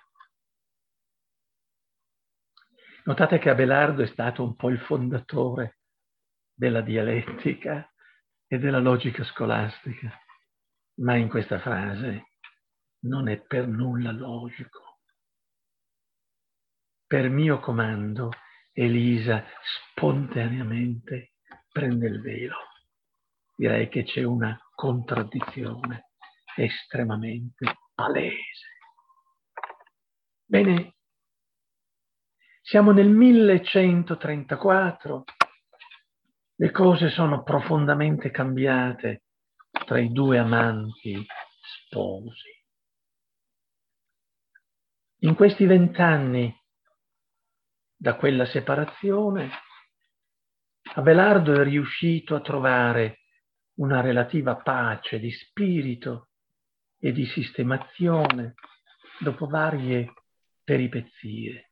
[3.05, 5.79] Notate che Abelardo è stato un po' il fondatore
[6.53, 7.89] della dialettica
[8.49, 10.11] e della logica scolastica,
[11.03, 12.33] ma in questa frase
[13.05, 15.03] non è per nulla logico.
[17.07, 18.31] Per mio comando
[18.79, 21.37] Elisa spontaneamente
[21.73, 22.59] prende il velo.
[23.55, 26.11] Direi che c'è una contraddizione
[26.57, 28.67] estremamente palese.
[30.45, 30.97] Bene,
[32.61, 35.25] siamo nel 1134
[36.57, 39.23] le cose sono profondamente cambiate
[39.87, 41.27] tra i due amanti
[41.87, 42.63] sposi.
[45.21, 46.55] In questi vent'anni
[47.97, 49.51] da quella separazione,
[50.95, 53.21] Abelardo è riuscito a trovare
[53.79, 56.29] una relativa pace di spirito
[56.99, 58.55] e di sistemazione
[59.19, 60.13] dopo varie
[60.63, 61.71] peripezie.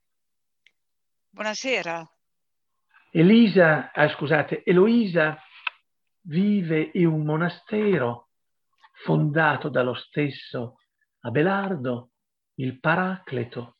[1.30, 2.08] Buonasera.
[3.10, 5.38] Elisa, ah, scusate, Eloisa
[6.22, 8.30] vive in un monastero
[9.04, 10.78] fondato dallo stesso
[11.20, 12.10] Abelardo,
[12.54, 13.76] il Paracleto,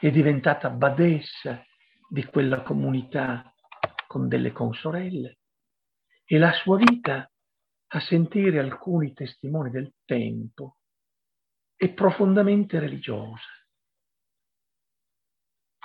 [0.00, 1.62] è diventata badessa
[2.08, 3.54] di quella comunità
[4.06, 5.40] con delle consorelle
[6.24, 7.30] e la sua vita,
[7.92, 10.78] a sentire alcuni testimoni del tempo,
[11.74, 13.48] è profondamente religiosa.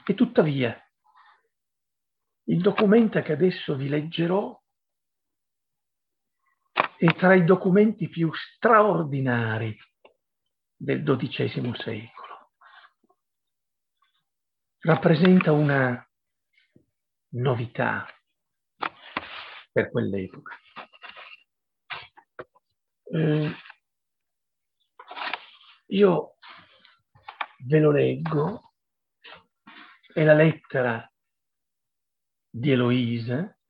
[0.05, 0.79] E tuttavia,
[2.47, 4.55] il documento che adesso vi leggerò
[6.97, 9.75] è tra i documenti più straordinari
[10.75, 12.24] del XII secolo.
[14.85, 16.07] Rappresenta una
[17.29, 18.05] novità
[19.71, 20.55] per quell'epoca.
[23.05, 23.51] Eh,
[25.87, 26.35] io
[27.65, 28.73] ve lo leggo,
[30.13, 31.11] è la lettera
[32.47, 33.61] di Eloise,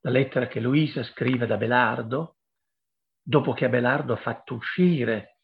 [0.00, 2.38] la lettera che Luisa scrive ad Abelardo,
[3.20, 5.40] dopo che Abelardo ha fatto uscire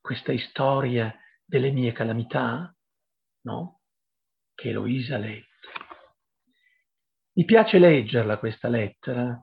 [0.00, 2.72] questa storia delle mie calamità,
[3.48, 3.80] no?
[4.54, 5.46] Che Eloisa ha letto.
[7.32, 9.42] Mi piace leggerla questa lettera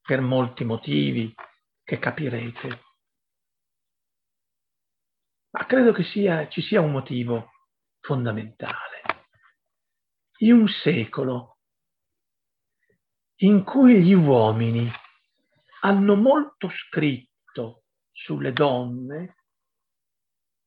[0.00, 1.34] per molti motivi
[1.82, 2.84] che capirete.
[5.50, 7.50] Ma credo che sia, ci sia un motivo
[8.00, 9.02] fondamentale.
[10.38, 11.58] In un secolo
[13.40, 14.90] in cui gli uomini
[15.80, 19.45] hanno molto scritto sulle donne,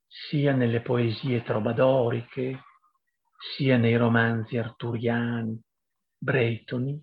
[0.10, 2.64] sia nelle poesie trobadoriche,
[3.55, 5.62] sia nei romanzi arturiani,
[6.18, 7.01] bretoni,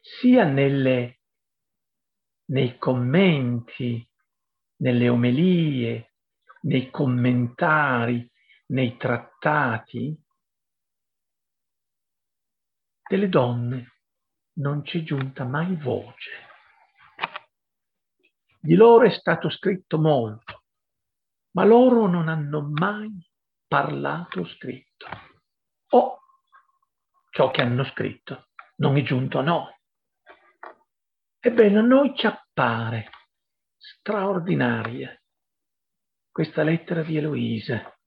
[0.00, 1.20] sia nelle,
[2.46, 4.08] nei commenti,
[4.76, 6.14] nelle omelie,
[6.62, 8.28] nei commentari,
[8.68, 10.18] nei trattati,
[13.08, 13.98] delle donne
[14.54, 16.48] non c'è giunta mai voce.
[18.60, 20.49] Di loro è stato scritto molto,
[21.52, 23.10] ma loro non hanno mai
[23.66, 25.06] parlato o scritto.
[25.90, 26.18] O
[27.30, 29.72] ciò che hanno scritto non è giunto a noi.
[31.38, 33.08] Ebbene, a noi ci appare
[33.76, 35.18] straordinaria
[36.30, 37.98] questa lettera di Eloise.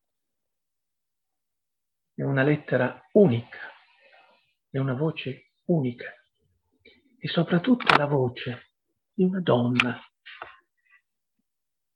[2.14, 3.58] È una lettera unica,
[4.70, 6.14] è una voce unica
[7.18, 8.74] e soprattutto la voce
[9.14, 10.00] di una donna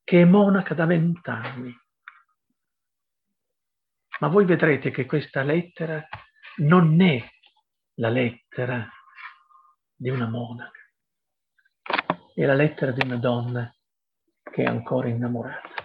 [0.08, 1.78] che è monaca da vent'anni.
[4.22, 6.08] Ma voi vedrete che questa lettera
[6.60, 7.22] non è
[7.95, 8.88] la lettera
[9.93, 10.80] di una monaca
[12.34, 13.76] è la lettera di una donna
[14.43, 15.76] che è ancora innamorata.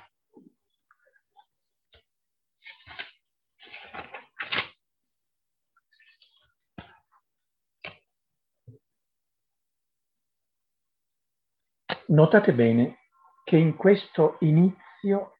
[12.09, 13.02] Notate bene
[13.45, 15.39] che in questo inizio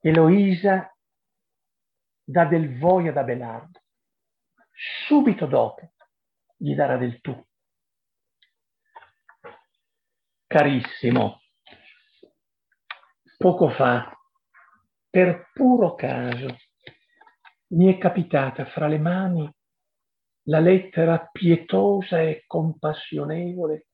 [0.00, 0.94] Eloisa
[2.22, 3.80] dà del voi ad Abelardo.
[5.06, 5.92] Subito dopo
[6.56, 7.46] gli darà del tu.
[10.46, 11.40] Carissimo,
[13.36, 14.12] poco fa,
[15.08, 16.56] per puro caso,
[17.68, 19.54] mi è capitata fra le mani
[20.44, 23.88] la lettera pietosa e compassionevole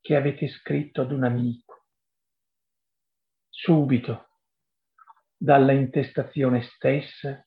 [0.00, 1.67] che avete scritto ad un amico.
[3.60, 4.28] Subito,
[5.36, 7.44] dalla intestazione stessa,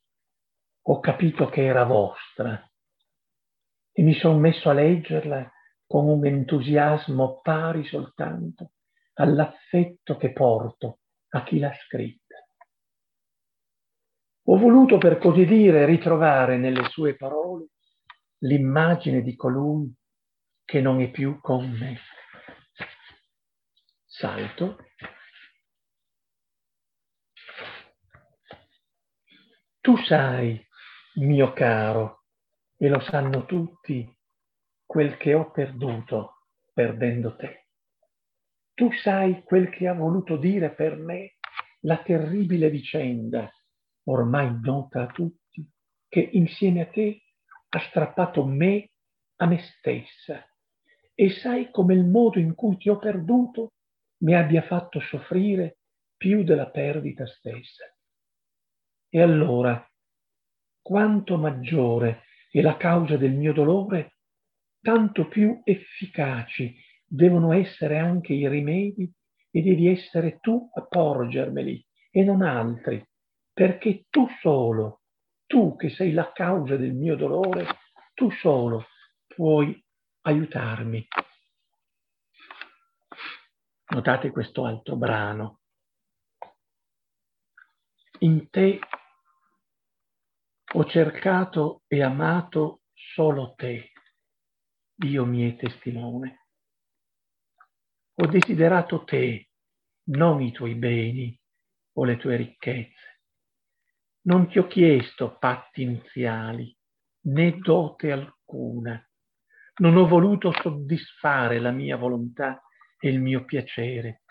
[0.81, 2.69] ho capito che era vostra
[3.93, 5.49] e mi sono messo a leggerla
[5.87, 8.73] con un entusiasmo pari soltanto
[9.13, 10.99] all'affetto che porto
[11.29, 12.45] a chi l'ha scritta.
[14.47, 17.67] Ho voluto, per così dire, ritrovare nelle sue parole
[18.39, 19.95] l'immagine di colui
[20.65, 21.99] che non è più con me.
[24.05, 24.75] Salto.
[29.83, 30.63] Tu sai,
[31.15, 32.25] mio caro,
[32.77, 34.07] e lo sanno tutti,
[34.85, 37.65] quel che ho perduto perdendo te.
[38.75, 41.37] Tu sai quel che ha voluto dire per me
[41.79, 43.51] la terribile vicenda,
[44.03, 45.67] ormai nota a tutti,
[46.07, 47.23] che insieme a te
[47.69, 48.91] ha strappato me
[49.37, 50.45] a me stessa.
[51.15, 53.73] E sai come il modo in cui ti ho perduto
[54.17, 55.79] mi abbia fatto soffrire
[56.15, 57.90] più della perdita stessa.
[59.13, 59.85] E allora,
[60.81, 64.19] quanto maggiore è la causa del mio dolore,
[64.79, 66.73] tanto più efficaci
[67.05, 69.11] devono essere anche i rimedi
[69.51, 73.05] e devi essere tu a porgermeli e non altri,
[73.51, 75.01] perché tu solo,
[75.45, 77.65] tu che sei la causa del mio dolore,
[78.13, 78.85] tu solo
[79.27, 79.77] puoi
[80.21, 81.05] aiutarmi.
[83.89, 85.59] Notate questo altro brano.
[88.19, 88.79] In te
[90.73, 93.91] ho cercato e amato solo te
[95.01, 96.45] Dio mi è testimone.
[98.21, 99.49] Ho desiderato te,
[100.11, 101.35] non i tuoi beni
[101.93, 103.21] o le tue ricchezze.
[104.27, 106.77] Non ti ho chiesto patti iniziali,
[107.21, 109.03] né dote alcuna.
[109.77, 112.61] Non ho voluto soddisfare la mia volontà
[112.99, 114.21] e il mio piacere,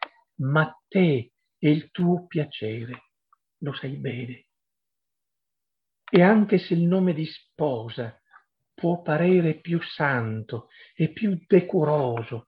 [0.42, 3.10] ma te e il tuo piacere
[3.58, 4.49] lo sai bene.
[6.10, 8.20] E anche se il nome di sposa
[8.74, 12.46] può parere più santo e più decoroso,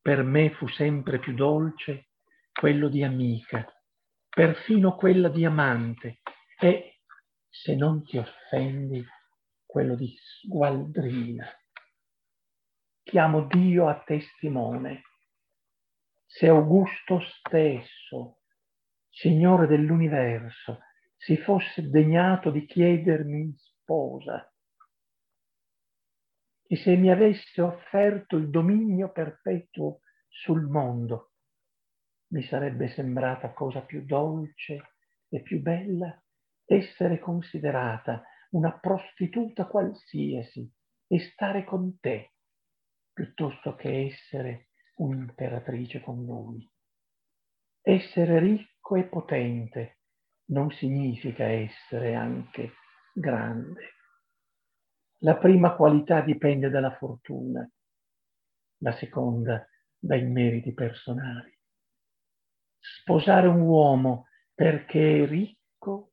[0.00, 2.10] per me fu sempre più dolce
[2.52, 3.66] quello di amica,
[4.28, 6.20] perfino quella di amante
[6.58, 7.00] e,
[7.48, 9.04] se non ti offendi,
[9.64, 11.46] quello di sgualdrina.
[13.02, 15.02] Chiamo Dio a testimone.
[16.24, 18.38] Se Augusto stesso,
[19.08, 20.80] Signore dell'universo,
[21.16, 24.50] si fosse degnato di chiedermi sposa,
[26.68, 31.32] e se mi avesse offerto il dominio perpetuo sul mondo,
[32.32, 34.94] mi sarebbe sembrata cosa più dolce
[35.28, 36.20] e più bella
[36.64, 40.68] essere considerata una prostituta qualsiasi
[41.06, 42.32] e stare con te,
[43.12, 46.68] piuttosto che essere un'imperatrice con lui.
[47.80, 49.95] Essere ricco e potente
[50.46, 52.72] non significa essere anche
[53.12, 53.94] grande.
[55.20, 57.68] La prima qualità dipende dalla fortuna,
[58.78, 59.66] la seconda
[59.98, 61.52] dai meriti personali.
[62.78, 66.12] Sposare un uomo perché è ricco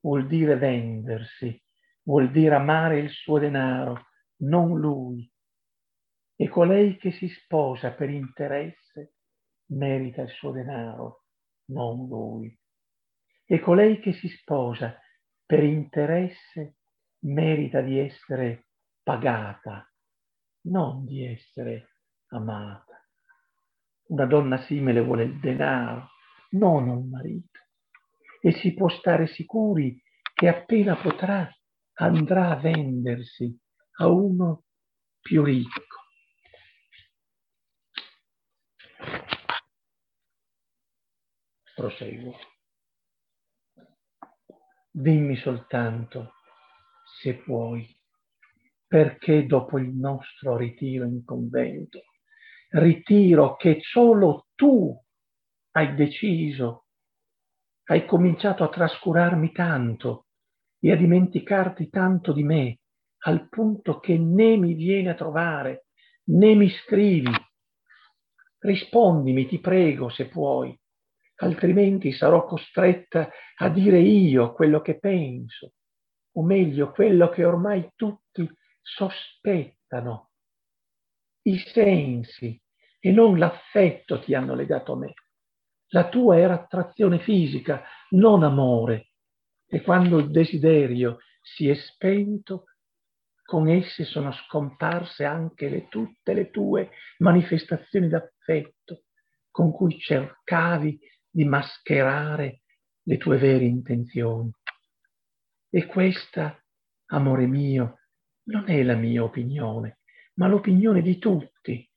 [0.00, 1.60] vuol dire vendersi,
[2.02, 4.08] vuol dire amare il suo denaro,
[4.42, 5.30] non lui.
[6.36, 9.14] E colei che si sposa per interesse
[9.70, 11.24] merita il suo denaro,
[11.66, 12.56] non lui.
[13.46, 14.98] E colei che si sposa
[15.44, 16.76] per interesse
[17.24, 18.68] merita di essere
[19.02, 19.90] pagata,
[20.68, 23.06] non di essere amata.
[24.06, 26.08] Una donna simile vuole il denaro,
[26.50, 27.60] non un marito.
[28.40, 30.00] E si può stare sicuri
[30.34, 31.48] che appena potrà
[31.94, 33.56] andrà a vendersi
[33.98, 34.64] a uno
[35.20, 35.92] più ricco.
[41.74, 42.53] Proseguo.
[44.96, 46.34] Dimmi soltanto,
[47.20, 47.84] se puoi,
[48.86, 52.00] perché dopo il nostro ritiro in convento
[52.70, 54.96] ritiro che solo tu
[55.72, 56.86] hai deciso,
[57.86, 60.26] hai cominciato a trascurarmi tanto
[60.78, 62.78] e a dimenticarti tanto di me,
[63.24, 65.86] al punto che né mi vieni a trovare,
[66.26, 67.32] né mi scrivi.
[68.58, 70.78] Rispondimi, ti prego, se puoi,
[71.36, 75.72] altrimenti sarò costretta a dire io quello che penso,
[76.32, 78.48] o meglio, quello che ormai tutti
[78.80, 80.30] sospettano.
[81.42, 82.60] I sensi
[83.00, 85.14] e non l'affetto ti hanno legato a me.
[85.88, 89.10] La tua era attrazione fisica, non amore.
[89.66, 92.64] E quando il desiderio si è spento,
[93.44, 99.02] con esse sono scomparse anche le, tutte le tue manifestazioni d'affetto
[99.50, 100.98] con cui cercavi
[101.34, 102.60] di mascherare
[103.02, 104.52] le tue vere intenzioni.
[105.68, 106.56] E questa,
[107.06, 107.98] amore mio,
[108.44, 109.98] non è la mia opinione,
[110.34, 111.90] ma l'opinione di tutti,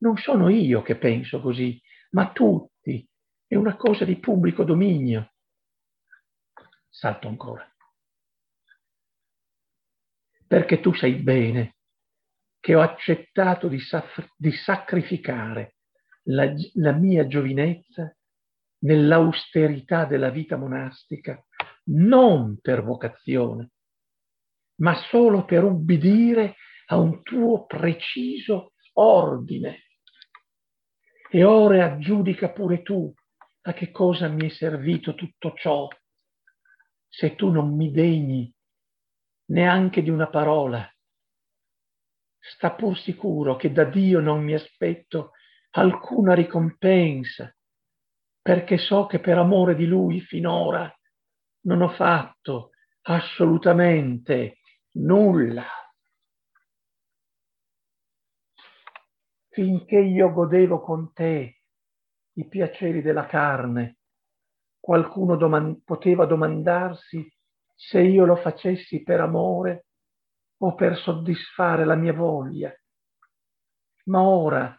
[0.00, 1.80] non sono io che penso così,
[2.10, 3.08] ma tutti.
[3.46, 5.32] È una cosa di pubblico dominio.
[6.90, 7.66] Salto ancora.
[10.46, 11.76] Perché tu sai bene
[12.60, 15.76] che ho accettato di, sac- di sacrificare
[16.24, 18.14] la, la mia giovinezza
[18.82, 21.44] nell'austerità della vita monastica,
[21.84, 23.70] non per vocazione,
[24.80, 26.56] ma solo per ubbidire
[26.86, 29.86] a un tuo preciso ordine.
[31.30, 33.12] E ora aggiudica pure tu
[33.62, 35.88] a che cosa mi è servito tutto ciò,
[37.08, 38.52] se tu non mi degni
[39.46, 40.86] neanche di una parola.
[42.38, 45.32] Sta pur sicuro che da Dio non mi aspetto
[45.70, 47.54] alcuna ricompensa,
[48.42, 50.92] perché so che per amore di Lui finora
[51.62, 52.70] non ho fatto
[53.02, 54.58] assolutamente
[54.96, 55.64] nulla.
[59.52, 61.60] finché io godevo con te
[62.32, 63.98] i piaceri della carne,
[64.80, 67.30] qualcuno doman- poteva domandarsi
[67.74, 69.86] se io lo facessi per amore
[70.62, 72.72] o per soddisfare la mia voglia.
[74.04, 74.74] Ma ora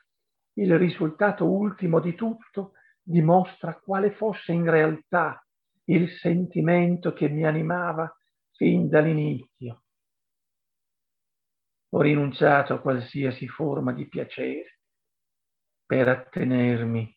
[0.54, 2.74] il risultato ultimo di tutto
[3.04, 5.46] dimostra quale fosse in realtà
[5.86, 8.12] il sentimento che mi animava
[8.52, 9.84] fin dall'inizio
[11.94, 14.80] ho rinunciato a qualsiasi forma di piacere
[15.86, 17.16] per attenermi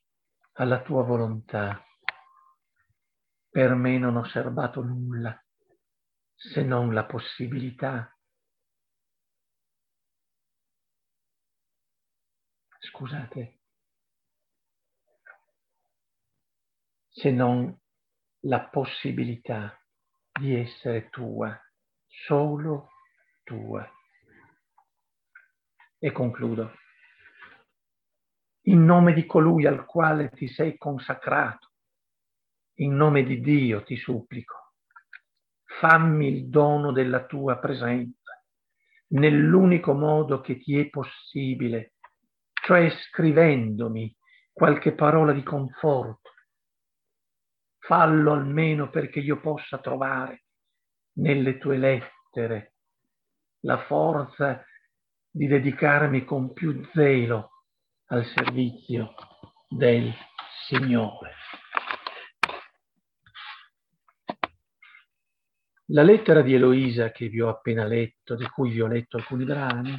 [0.59, 1.83] alla tua volontà.
[3.49, 5.35] Per me non ho serbato nulla
[6.35, 8.15] se non la possibilità.
[12.79, 13.61] Scusate,
[17.17, 17.75] se non
[18.41, 19.75] la possibilità
[20.39, 21.59] di essere tua,
[22.07, 22.91] solo
[23.43, 23.89] tua.
[25.99, 26.75] E concludo.
[28.65, 31.71] In nome di colui al quale ti sei consacrato,
[32.81, 34.75] in nome di Dio ti supplico,
[35.65, 38.45] fammi il dono della tua presenza
[39.09, 41.95] nell'unico modo che ti è possibile,
[42.53, 44.15] cioè scrivendomi
[44.53, 46.26] qualche parola di conforto.
[47.87, 50.47] Fallo almeno perché io possa trovare
[51.19, 52.75] nelle tue lettere
[53.61, 54.65] la forza
[55.31, 57.63] di dedicarmi con più zelo
[58.07, 59.15] al servizio
[59.69, 60.13] del
[60.67, 61.35] Signore.
[65.91, 69.45] La lettera di Eloisa che vi ho appena letto, di cui vi ho letto alcuni
[69.45, 69.95] brani,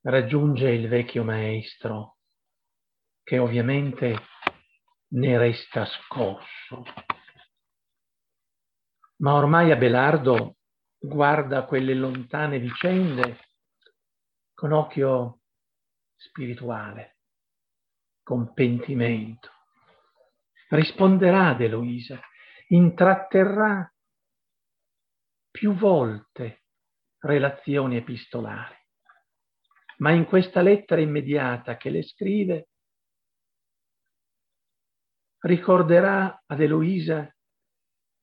[0.00, 2.16] raggiunge il vecchio maestro,
[3.22, 4.18] che ovviamente
[5.10, 6.84] ne resta scosso.
[9.16, 10.56] Ma ormai Abelardo
[10.98, 13.38] guarda quelle lontane vicende
[14.54, 15.40] con occhio
[16.16, 17.18] spirituale,
[18.22, 19.50] con pentimento.
[20.68, 22.20] Risponderà ad Eloisa,
[22.68, 23.90] intratterrà
[25.50, 26.64] più volte
[27.20, 28.76] relazioni epistolari,
[29.98, 32.68] ma in questa lettera immediata che le scrive
[35.40, 37.32] ricorderà ad Eloisa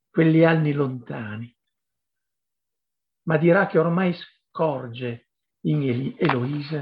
[0.09, 1.53] quegli anni lontani,
[3.23, 5.29] ma dirà che ormai scorge
[5.61, 6.79] in Eloisa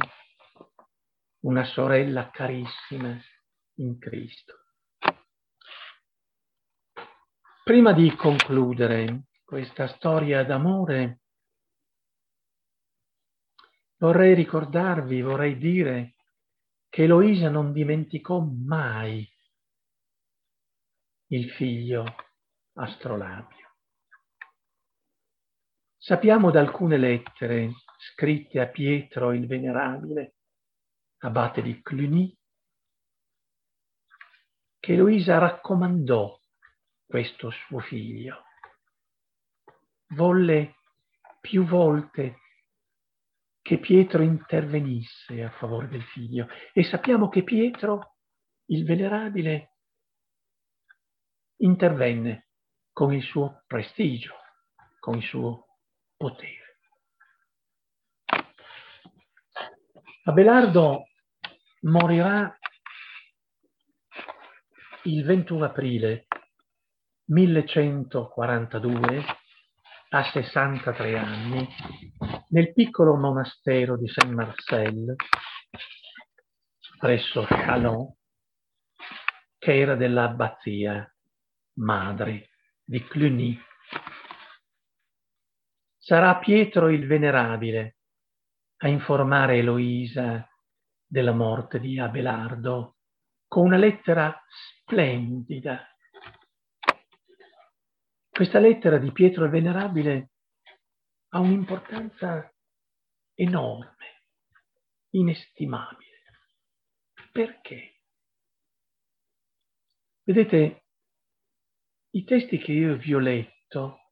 [1.41, 3.17] una sorella carissima
[3.77, 4.59] in Cristo.
[7.63, 11.21] Prima di concludere questa storia d'amore,
[13.97, 16.15] vorrei ricordarvi, vorrei dire
[16.89, 19.32] che Eloisa non dimenticò mai
[21.34, 22.15] il figlio
[22.73, 23.71] Astrolabio.
[25.97, 30.36] Sappiamo da alcune lettere scritte a Pietro il Venerabile,
[31.19, 32.38] abate di Cluny,
[34.79, 36.39] che Eloisa raccomandò
[37.05, 38.43] questo suo figlio
[40.09, 40.75] volle
[41.39, 42.41] più volte
[43.61, 48.17] che Pietro intervenisse a favore del figlio e sappiamo che Pietro,
[48.65, 49.72] il venerabile,
[51.64, 52.49] intervenne
[52.91, 54.36] con il suo prestigio,
[54.99, 55.78] con il suo
[56.16, 56.61] potere.
[60.26, 61.07] Abelardo
[61.82, 62.55] morirà
[65.03, 66.28] il 21 aprile
[67.26, 69.26] 1142
[70.09, 71.68] a 63 anni
[72.49, 75.16] nel piccolo monastero di Saint-Marcel
[76.99, 78.16] presso Chalon,
[79.57, 81.12] che era dell'abbazia
[81.76, 82.49] madre
[82.84, 83.57] di Cluny.
[85.97, 87.97] Sarà Pietro il Venerabile
[88.78, 90.47] a informare Eloisa
[91.05, 92.97] della morte di Abelardo
[93.47, 95.88] con una lettera splendida
[98.34, 100.32] questa lettera di Pietro il Venerabile
[101.30, 102.51] ha un'importanza
[103.36, 104.24] enorme,
[105.11, 106.21] inestimabile.
[107.32, 108.01] Perché?
[110.24, 110.82] Vedete,
[112.16, 114.11] i testi che io vi ho letto,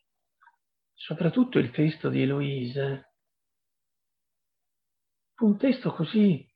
[0.93, 3.13] soprattutto il testo di Eloise,
[5.35, 6.47] fu un testo così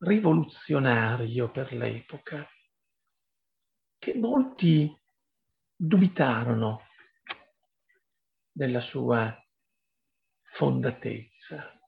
[0.00, 2.46] rivoluzionario per l'epoca
[3.98, 4.94] che molti
[5.74, 6.82] dubitarono
[8.52, 9.34] della sua
[10.56, 11.80] fondatezza.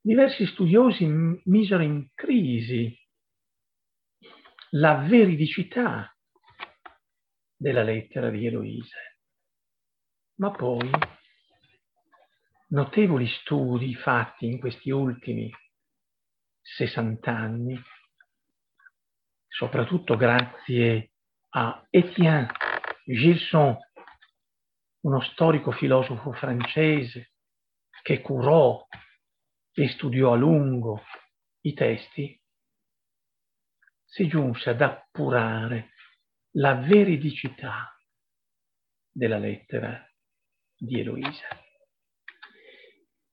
[0.00, 1.06] Diversi studiosi
[1.44, 2.96] misero in crisi
[4.70, 6.14] la veridicità
[7.60, 9.18] della lettera di Eloise,
[10.36, 10.90] ma poi
[12.68, 15.52] notevoli studi fatti in questi ultimi
[16.62, 17.78] 60 anni,
[19.46, 21.10] soprattutto grazie
[21.50, 22.50] a Étienne
[23.04, 23.76] Gilson,
[25.00, 27.32] uno storico filosofo francese
[28.00, 28.86] che curò
[29.74, 31.02] e studiò a lungo
[31.60, 32.40] i testi,
[34.06, 35.90] si giunse ad appurare
[36.52, 37.96] la veridicità
[39.10, 40.04] della lettera
[40.76, 41.48] di Eloisa.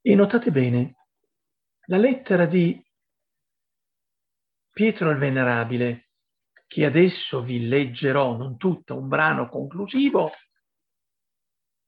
[0.02, 0.96] E notate bene,
[1.86, 2.84] la lettera di
[4.72, 6.10] Pietro il Venerabile
[6.68, 10.32] che adesso vi leggerò, non tutta, un brano conclusivo,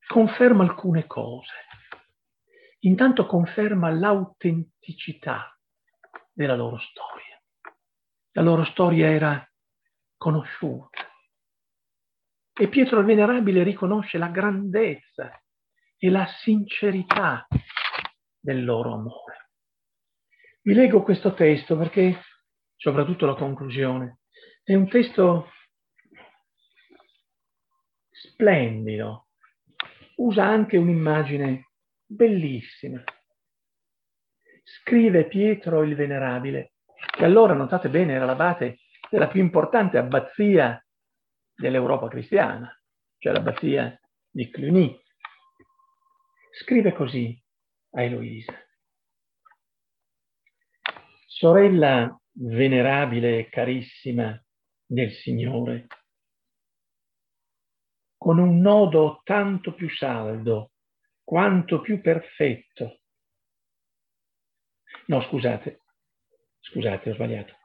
[0.07, 1.53] conferma alcune cose.
[2.79, 5.55] Intanto conferma l'autenticità
[6.31, 7.39] della loro storia.
[8.31, 9.47] La loro storia era
[10.17, 11.08] conosciuta.
[12.61, 15.31] E Pietro il Venerabile riconosce la grandezza
[15.97, 17.47] e la sincerità
[18.37, 19.51] del loro amore.
[20.63, 22.19] Vi leggo questo testo perché,
[22.75, 24.19] soprattutto la conclusione,
[24.61, 25.51] è un testo
[28.11, 29.27] splendido,
[30.15, 31.69] usa anche un'immagine
[32.05, 33.01] bellissima.
[34.63, 36.73] Scrive Pietro il Venerabile,
[37.09, 38.79] che allora, notate bene, era l'abate
[39.09, 40.77] della più importante abbazia
[41.59, 42.73] dell'Europa cristiana,
[43.17, 43.99] cioè l'abbazia
[44.29, 44.97] di Cluny.
[46.51, 47.37] Scrive così
[47.91, 48.53] a Eloisa.
[51.25, 54.41] Sorella venerabile e carissima
[54.85, 55.87] del Signore,
[58.17, 60.71] con un nodo tanto più saldo
[61.23, 63.01] quanto più perfetto.
[65.07, 65.81] No, scusate,
[66.59, 67.57] scusate, ho sbagliato.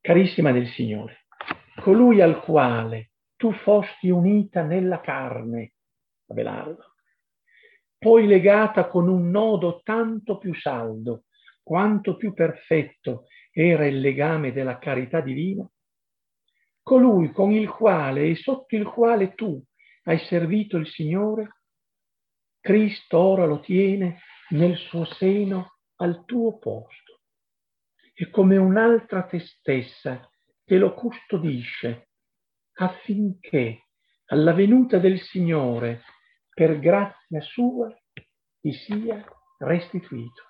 [0.00, 1.26] Carissima del Signore,
[1.80, 3.09] colui al quale
[3.40, 5.72] tu fosti unita nella carne,
[6.26, 6.96] Abelardo,
[7.96, 11.24] poi legata con un nodo tanto più saldo
[11.62, 15.66] quanto più perfetto era il legame della carità divina,
[16.82, 19.58] colui con il quale e sotto il quale tu
[20.02, 21.62] hai servito il Signore,
[22.60, 24.20] Cristo ora lo tiene
[24.50, 27.22] nel suo seno al tuo posto.
[28.12, 30.30] E come un'altra te stessa
[30.62, 32.09] te lo custodisce
[32.80, 33.88] affinché
[34.26, 36.02] alla venuta del Signore
[36.52, 37.94] per grazia sua
[38.60, 39.22] ti sia
[39.58, 40.42] restituito.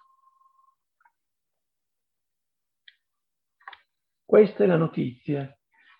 [4.24, 5.53] Questa è la notizia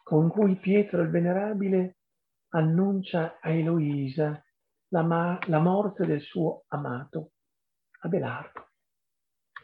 [0.05, 1.99] con cui Pietro il Venerabile
[2.51, 4.45] annuncia a Eloisa
[4.89, 7.33] la, ma- la morte del suo amato
[8.03, 8.69] Abelardo.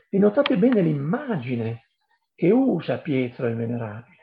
[0.09, 1.87] E notate bene l'immagine
[2.35, 4.16] che usa Pietro il Venerabile.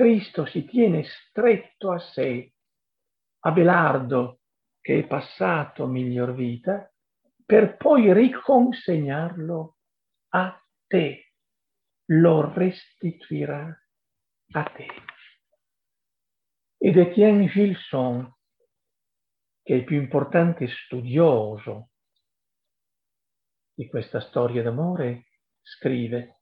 [0.00, 2.54] Cristo si tiene stretto a sé,
[3.40, 4.40] Abelardo
[4.80, 6.90] che è passato miglior vita,
[7.44, 9.76] per poi riconsegnarlo
[10.28, 11.34] a te,
[12.12, 13.78] lo restituirà
[14.52, 14.86] a te.
[16.78, 18.34] Ed Etienne Gilson,
[19.62, 21.90] che è il più importante studioso
[23.74, 25.26] di questa storia d'amore,
[25.60, 26.39] scrive,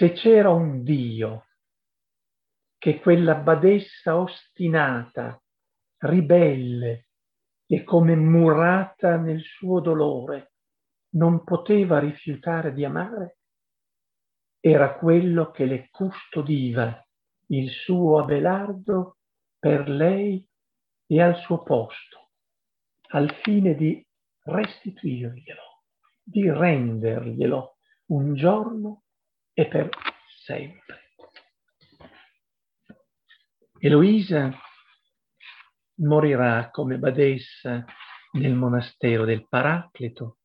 [0.00, 1.48] se c'era un Dio
[2.78, 5.38] che quella badessa ostinata,
[5.98, 7.08] ribelle
[7.66, 10.52] e come murata nel suo dolore
[11.16, 13.40] non poteva rifiutare di amare,
[14.58, 17.06] era quello che le custodiva
[17.48, 19.18] il suo Abelardo
[19.58, 20.42] per lei
[21.04, 22.30] e al suo posto,
[23.08, 24.02] al fine di
[24.44, 25.82] restituirglielo,
[26.22, 27.76] di renderglielo
[28.06, 29.02] un giorno
[29.60, 29.90] e per
[30.42, 31.12] sempre.
[33.78, 34.58] Eloisa
[35.96, 37.84] morirà come badessa
[38.32, 40.38] nel monastero del Paracleto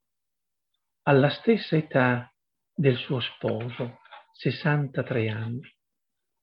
[1.03, 2.29] alla stessa età
[2.73, 3.99] del suo sposo,
[4.33, 5.73] 63 anni,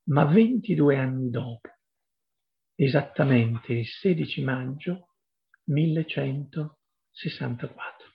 [0.04, 1.68] ma 22 anni dopo,
[2.74, 5.08] esattamente il 16 maggio
[5.64, 8.12] 1164.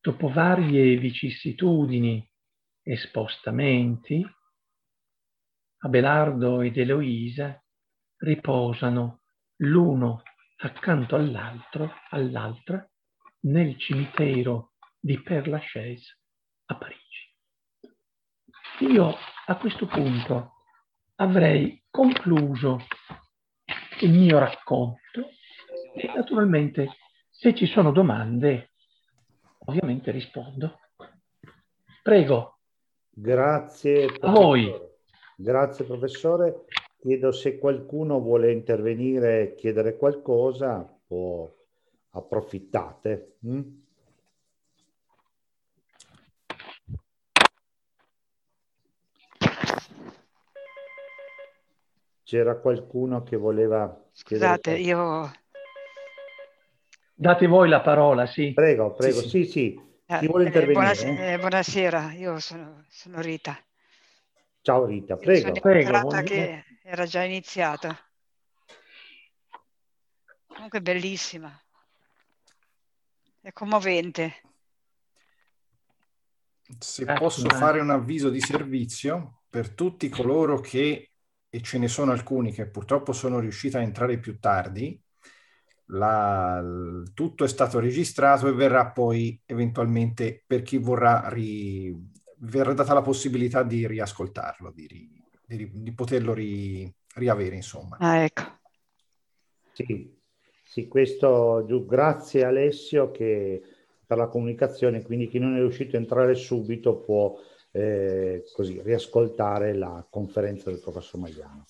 [0.00, 2.28] Dopo varie vicissitudini
[2.84, 4.24] e spostamenti,
[5.78, 7.60] Abelardo ed Eloisa
[8.18, 9.22] riposano
[9.56, 10.22] l'uno
[10.58, 12.86] accanto all'altro, all'altra,
[13.40, 16.18] nel cimitero di Père Lachaise
[16.66, 17.34] a Parigi.
[18.80, 19.14] Io
[19.46, 20.52] a questo punto
[21.16, 22.80] avrei concluso
[24.00, 25.30] il mio racconto
[25.94, 26.96] e naturalmente
[27.30, 28.72] se ci sono domande
[29.66, 30.80] ovviamente rispondo.
[32.02, 32.53] Prego.
[33.16, 34.08] Grazie.
[34.20, 34.72] A voi.
[35.36, 36.64] Grazie professore.
[36.98, 41.54] Chiedo se qualcuno vuole intervenire e chiedere qualcosa o
[42.10, 43.36] approfittate.
[43.46, 43.60] Mm?
[52.24, 54.02] C'era qualcuno che voleva...
[54.10, 55.30] Scusate, io...
[57.14, 58.52] Date voi la parola, sì.
[58.52, 59.44] Prego, prego, sì, sì.
[59.44, 59.93] sì.
[60.06, 60.72] Chi vuole Eh, intervenire?
[60.72, 63.58] buonasera, eh, buonasera, io sono, sono Rita.
[64.60, 65.52] Ciao Rita, prego.
[65.52, 67.98] sono Prego, che era già iniziata.
[70.46, 71.58] Comunque bellissima.
[73.40, 74.42] È commovente.
[76.78, 81.10] Se posso fare un avviso di servizio per tutti coloro che,
[81.48, 85.00] e ce ne sono alcuni che purtroppo sono riusciti a entrare più tardi,
[85.86, 86.62] la,
[87.12, 91.94] tutto è stato registrato e verrà poi eventualmente per chi vorrà ri,
[92.38, 94.86] verrà data la possibilità di riascoltarlo, di,
[95.46, 97.96] di, di poterlo ri, riavere, insomma.
[97.98, 98.42] Ah, ecco.
[99.72, 100.16] Sì,
[100.64, 103.62] sì, questo grazie Alessio che,
[104.06, 107.36] per la comunicazione, quindi chi non è riuscito a entrare subito può
[107.72, 111.64] eh, così riascoltare la conferenza del professor Magliano.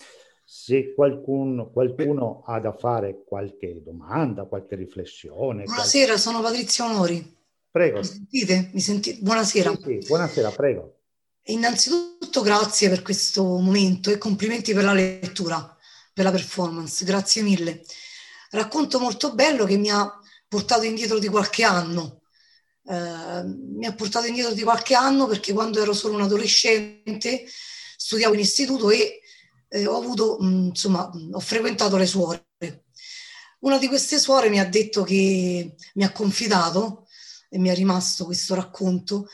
[0.46, 5.64] Se qualcuno, qualcuno ha da fare qualche domanda, qualche riflessione.
[5.64, 6.20] Buonasera, qualche...
[6.20, 7.36] sono Patrizia Onori.
[7.70, 7.98] Prego.
[7.98, 8.70] Mi sentite?
[8.72, 9.18] Mi sentite?
[9.22, 9.70] Buonasera.
[9.70, 10.98] Sì, sì, buonasera, prego.
[11.46, 15.76] Innanzitutto grazie per questo momento e complimenti per la lettura,
[16.12, 17.82] per la performance, grazie mille.
[18.50, 20.12] Racconto molto bello che mi ha
[20.46, 22.20] portato indietro di qualche anno.
[22.86, 27.46] Eh, mi ha portato indietro di qualche anno perché quando ero solo un adolescente
[27.96, 29.20] studiavo in istituto e
[29.74, 32.46] eh, ho avuto, mh, mm, insomma, ho frequentato le suore.
[33.60, 37.06] Una di queste suore mi ha detto che mi ha confidato
[37.48, 39.26] e mi è rimasto questo racconto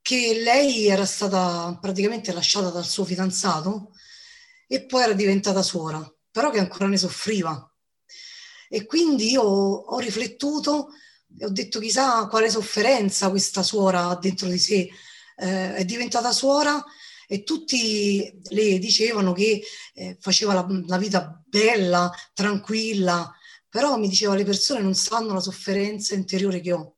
[0.00, 3.90] che lei era stata praticamente lasciata dal suo fidanzato
[4.66, 7.70] e poi era diventata suora, però che ancora ne soffriva.
[8.68, 10.88] E quindi io ho riflettuto
[11.36, 14.88] e ho detto chissà quale sofferenza questa suora ha dentro di sé.
[15.36, 16.82] Eh, è diventata suora
[17.32, 19.62] e tutti le dicevano che
[19.94, 23.34] eh, faceva la, la, vita bella, tranquilla,
[23.70, 26.96] però mi diceva le persone non sanno la sofferenza interiore che ho.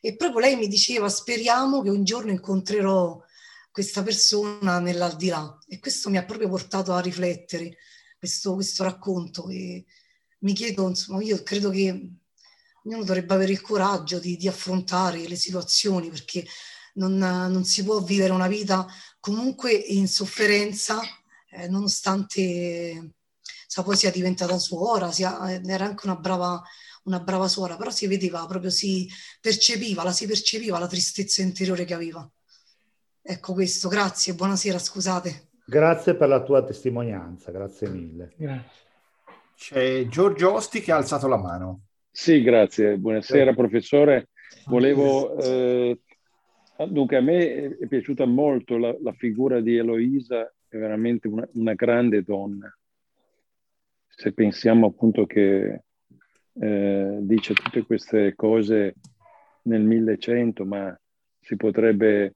[0.00, 3.22] E proprio lei mi diceva speriamo che un giorno incontrerò
[3.70, 7.76] questa persona nell'aldilà e questo mi ha proprio portato a riflettere
[8.18, 9.84] questo, questo racconto e
[10.38, 12.12] mi chiedo, insomma, io credo che
[12.84, 16.46] ognuno dovrebbe avere il coraggio di, di affrontare le situazioni perché
[16.94, 18.86] non, non, si può vivere una vita
[19.20, 21.00] comunque in sofferenza,
[21.50, 23.14] eh, nonostante
[23.66, 26.62] sa, poi sia diventata suora, sia, eh, era anche una brava,
[27.04, 29.08] una brava suora, però si vedeva proprio, si
[29.40, 32.28] percepiva, la si percepiva la tristezza interiore che aveva.
[33.22, 35.48] Ecco questo, grazie, buonasera, scusate.
[35.66, 38.34] Grazie per la tua testimonianza, grazie mille.
[38.36, 38.82] Grazie.
[39.56, 41.86] C'è Giorgio Osti che ha alzato la mano.
[42.10, 42.96] Sì, grazie.
[42.96, 44.28] Buonasera, professore.
[44.66, 46.00] Volevo eh,
[46.76, 51.74] Dunque, a me è piaciuta molto la, la figura di Eloisa, è veramente una, una,
[51.74, 52.68] grande donna.
[54.08, 55.82] Se pensiamo appunto che
[56.52, 58.94] eh, dice tutte queste cose
[59.62, 60.98] nel 1100, ma
[61.40, 62.34] si potrebbe,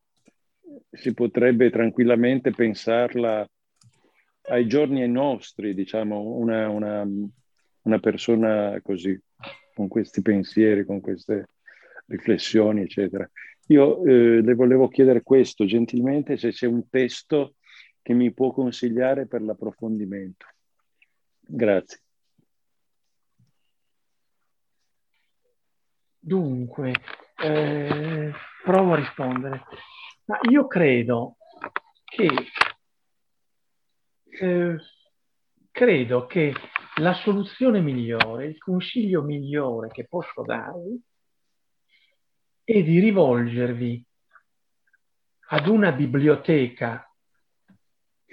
[0.89, 3.45] si potrebbe tranquillamente pensarla
[4.43, 7.07] ai giorni nostri, diciamo, una, una,
[7.83, 9.19] una persona così,
[9.75, 11.49] con questi pensieri, con queste
[12.07, 13.29] riflessioni, eccetera.
[13.71, 17.57] Io eh, le volevo chiedere questo, gentilmente, se c'è un testo
[18.01, 20.47] che mi può consigliare per l'approfondimento.
[21.41, 22.01] Grazie.
[26.19, 26.93] Dunque,
[27.43, 28.33] eh,
[28.65, 29.65] provo a rispondere.
[30.25, 31.37] Ma io credo
[32.05, 32.29] che,
[34.41, 34.77] eh,
[35.71, 36.55] credo che
[36.97, 41.03] la soluzione migliore, il consiglio migliore che posso darvi
[42.71, 44.05] e di rivolgervi
[45.47, 47.11] ad una biblioteca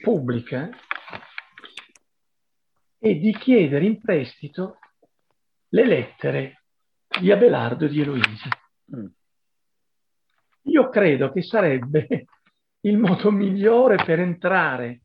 [0.02, 0.70] pubblica
[3.00, 4.80] e di chiedere in prestito
[5.70, 6.64] le lettere
[7.18, 8.50] di Abelardo e di Eloisa.
[8.94, 9.06] Mm.
[10.64, 12.26] Io credo che sarebbe
[12.82, 15.04] il modo migliore per entrare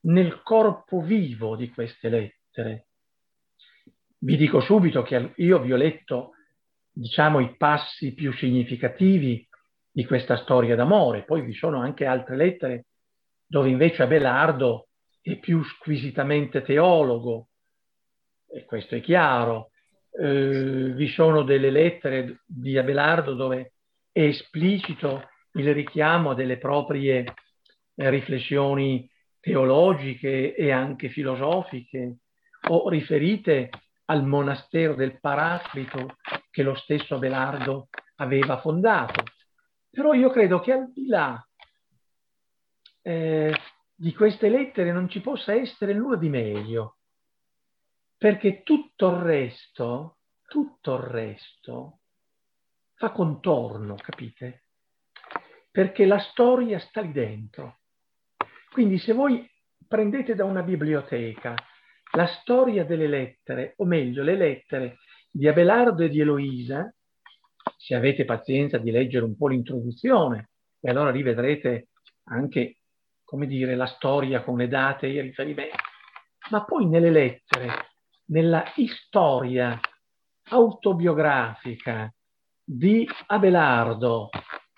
[0.00, 2.88] nel corpo vivo di queste lettere.
[4.18, 6.32] Vi dico subito che io vi ho letto
[6.98, 9.46] diciamo, i passi più significativi
[9.90, 11.24] di questa storia d'amore.
[11.24, 12.86] Poi vi sono anche altre lettere
[13.46, 14.88] dove invece Abelardo
[15.22, 17.48] è più squisitamente teologo,
[18.50, 19.70] e questo è chiaro.
[20.10, 23.74] Eh, vi sono delle lettere di Abelardo dove
[24.10, 27.32] è esplicito il richiamo delle proprie
[27.94, 29.08] riflessioni
[29.40, 32.16] teologiche e anche filosofiche
[32.68, 33.70] o riferite
[34.10, 36.16] al monastero del Paraclito
[36.50, 39.24] che lo stesso Abelardo aveva fondato.
[39.90, 41.46] Però io credo che al di là
[43.02, 43.54] eh,
[43.94, 46.98] di queste lettere non ci possa essere nulla di meglio,
[48.16, 52.00] perché tutto il resto, tutto il resto
[52.94, 54.64] fa contorno, capite?
[55.70, 57.80] Perché la storia sta lì dentro.
[58.70, 59.48] Quindi se voi
[59.86, 61.54] prendete da una biblioteca
[62.12, 64.98] la storia delle lettere, o meglio, le lettere
[65.30, 66.92] di Abelardo e di Eloisa,
[67.76, 70.50] se avete pazienza di leggere un po' l'introduzione,
[70.80, 71.88] e allora lì vedrete
[72.24, 72.78] anche,
[73.24, 75.76] come dire, la storia con le date e i riferimenti.
[76.50, 77.88] Ma poi nelle lettere
[78.28, 78.64] nella
[79.04, 79.78] storia
[80.50, 82.12] autobiografica
[82.64, 84.28] di Abelardo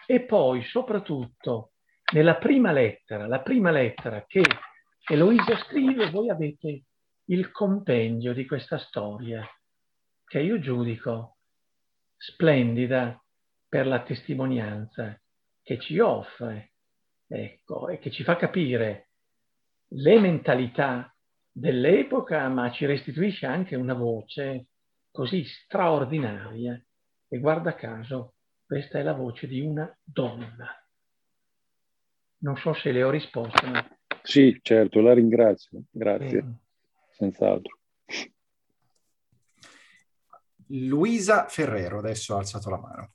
[0.07, 1.72] e poi soprattutto
[2.12, 4.43] nella prima lettera, la prima lettera che
[5.09, 6.83] Eloisa scrive, voi avete
[7.31, 9.45] il compendio di questa storia
[10.24, 11.37] che io giudico
[12.16, 13.22] splendida
[13.68, 15.18] per la testimonianza
[15.62, 16.72] che ci offre,
[17.26, 19.11] ecco, e che ci fa capire
[19.93, 21.14] le mentalità
[21.51, 24.66] dell'epoca, ma ci restituisce anche una voce
[25.11, 26.81] così straordinaria.
[27.28, 28.35] E guarda caso,
[28.66, 30.68] questa è la voce di una donna.
[32.39, 33.66] Non so se le ho risposto.
[33.66, 33.87] Ma...
[34.22, 35.85] Sì, certo, la ringrazio.
[35.91, 36.68] Grazie, eh.
[37.21, 37.79] Senz'altro.
[40.68, 43.12] Luisa Ferrero adesso ha alzato la mano.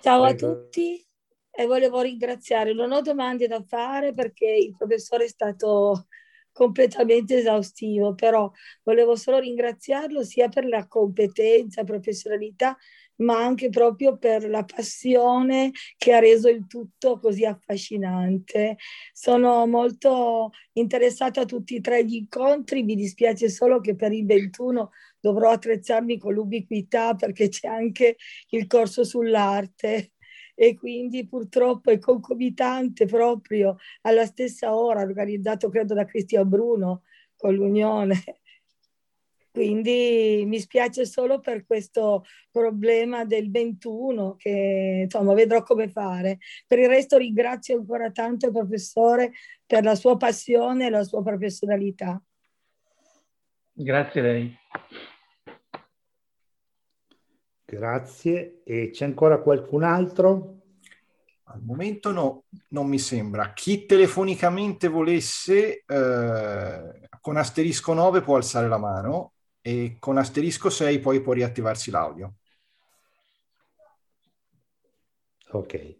[0.00, 1.04] Ciao a tutti
[1.50, 2.72] e volevo ringraziare.
[2.72, 6.06] Non ho domande da fare perché il professore è stato
[6.52, 8.50] completamente esaustivo, però
[8.82, 12.76] volevo solo ringraziarlo sia per la competenza, professionalità,
[13.20, 18.76] ma anche proprio per la passione che ha reso il tutto così affascinante.
[19.12, 24.26] Sono molto interessata a tutti e tre gli incontri, mi dispiace solo che per il
[24.26, 24.90] 21
[25.20, 28.16] dovrò attrezzarmi con l'ubiquità perché c'è anche
[28.50, 30.12] il corso sull'arte
[30.54, 37.02] e quindi purtroppo è concomitante proprio alla stessa ora, organizzato credo da Cristian Bruno
[37.36, 38.39] con l'Unione.
[39.52, 46.38] Quindi mi spiace solo per questo problema del 21 che insomma vedrò come fare.
[46.66, 49.32] Per il resto ringrazio ancora tanto il professore
[49.66, 52.22] per la sua passione e la sua professionalità.
[53.72, 54.58] Grazie a lei.
[57.64, 58.62] Grazie.
[58.64, 60.58] E c'è ancora qualcun altro?
[61.44, 63.52] Al momento no, non mi sembra.
[63.52, 69.32] Chi telefonicamente volesse, eh, con asterisco 9 può alzare la mano
[69.62, 72.34] e con asterisco 6 poi può riattivarsi l'audio.
[75.52, 75.96] Ok.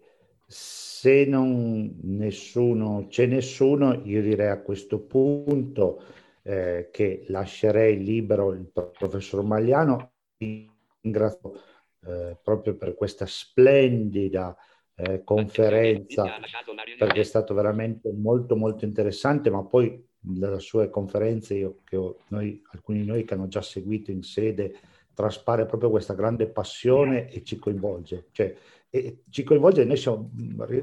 [0.47, 6.03] Se non nessuno, c'è nessuno, io direi a questo punto
[6.43, 11.53] eh, che lascerei libero il professor Magliano ringrazio
[12.07, 14.57] eh, proprio per questa splendida
[14.95, 16.25] eh, conferenza
[16.99, 22.19] perché è stato veramente molto molto interessante, ma poi dalle sue conferenze io, che ho,
[22.29, 24.77] noi, alcuni di noi che hanno già seguito in sede
[25.15, 28.55] traspare proprio questa grande passione e ci coinvolge, cioè
[28.93, 30.31] e ci coinvolge e noi siamo,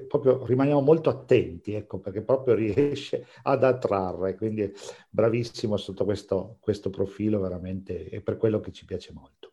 [0.08, 4.72] proprio rimaniamo molto attenti, ecco, perché proprio riesce ad attrarre, quindi
[5.10, 9.52] bravissimo sotto questo, questo profilo veramente e per quello che ci piace molto.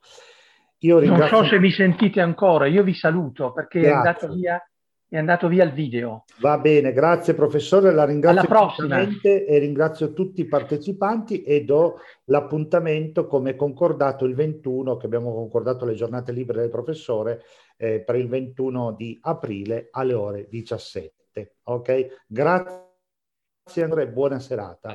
[0.79, 1.37] Io ringrazio...
[1.37, 4.63] Non so se mi sentite ancora, io vi saluto perché è andato, via,
[5.09, 6.25] è andato, via, il video.
[6.41, 9.01] Va bene, grazie professore, la ringrazio Alla prossima.
[9.23, 15.85] e ringrazio tutti i partecipanti e do l'appuntamento come concordato il 21, che abbiamo concordato
[15.85, 17.43] le giornate libere del professore,
[17.77, 21.57] eh, per il 21 di aprile alle ore 17.
[21.65, 22.25] Ok?
[22.27, 24.91] Grazie Andrea, buona serata.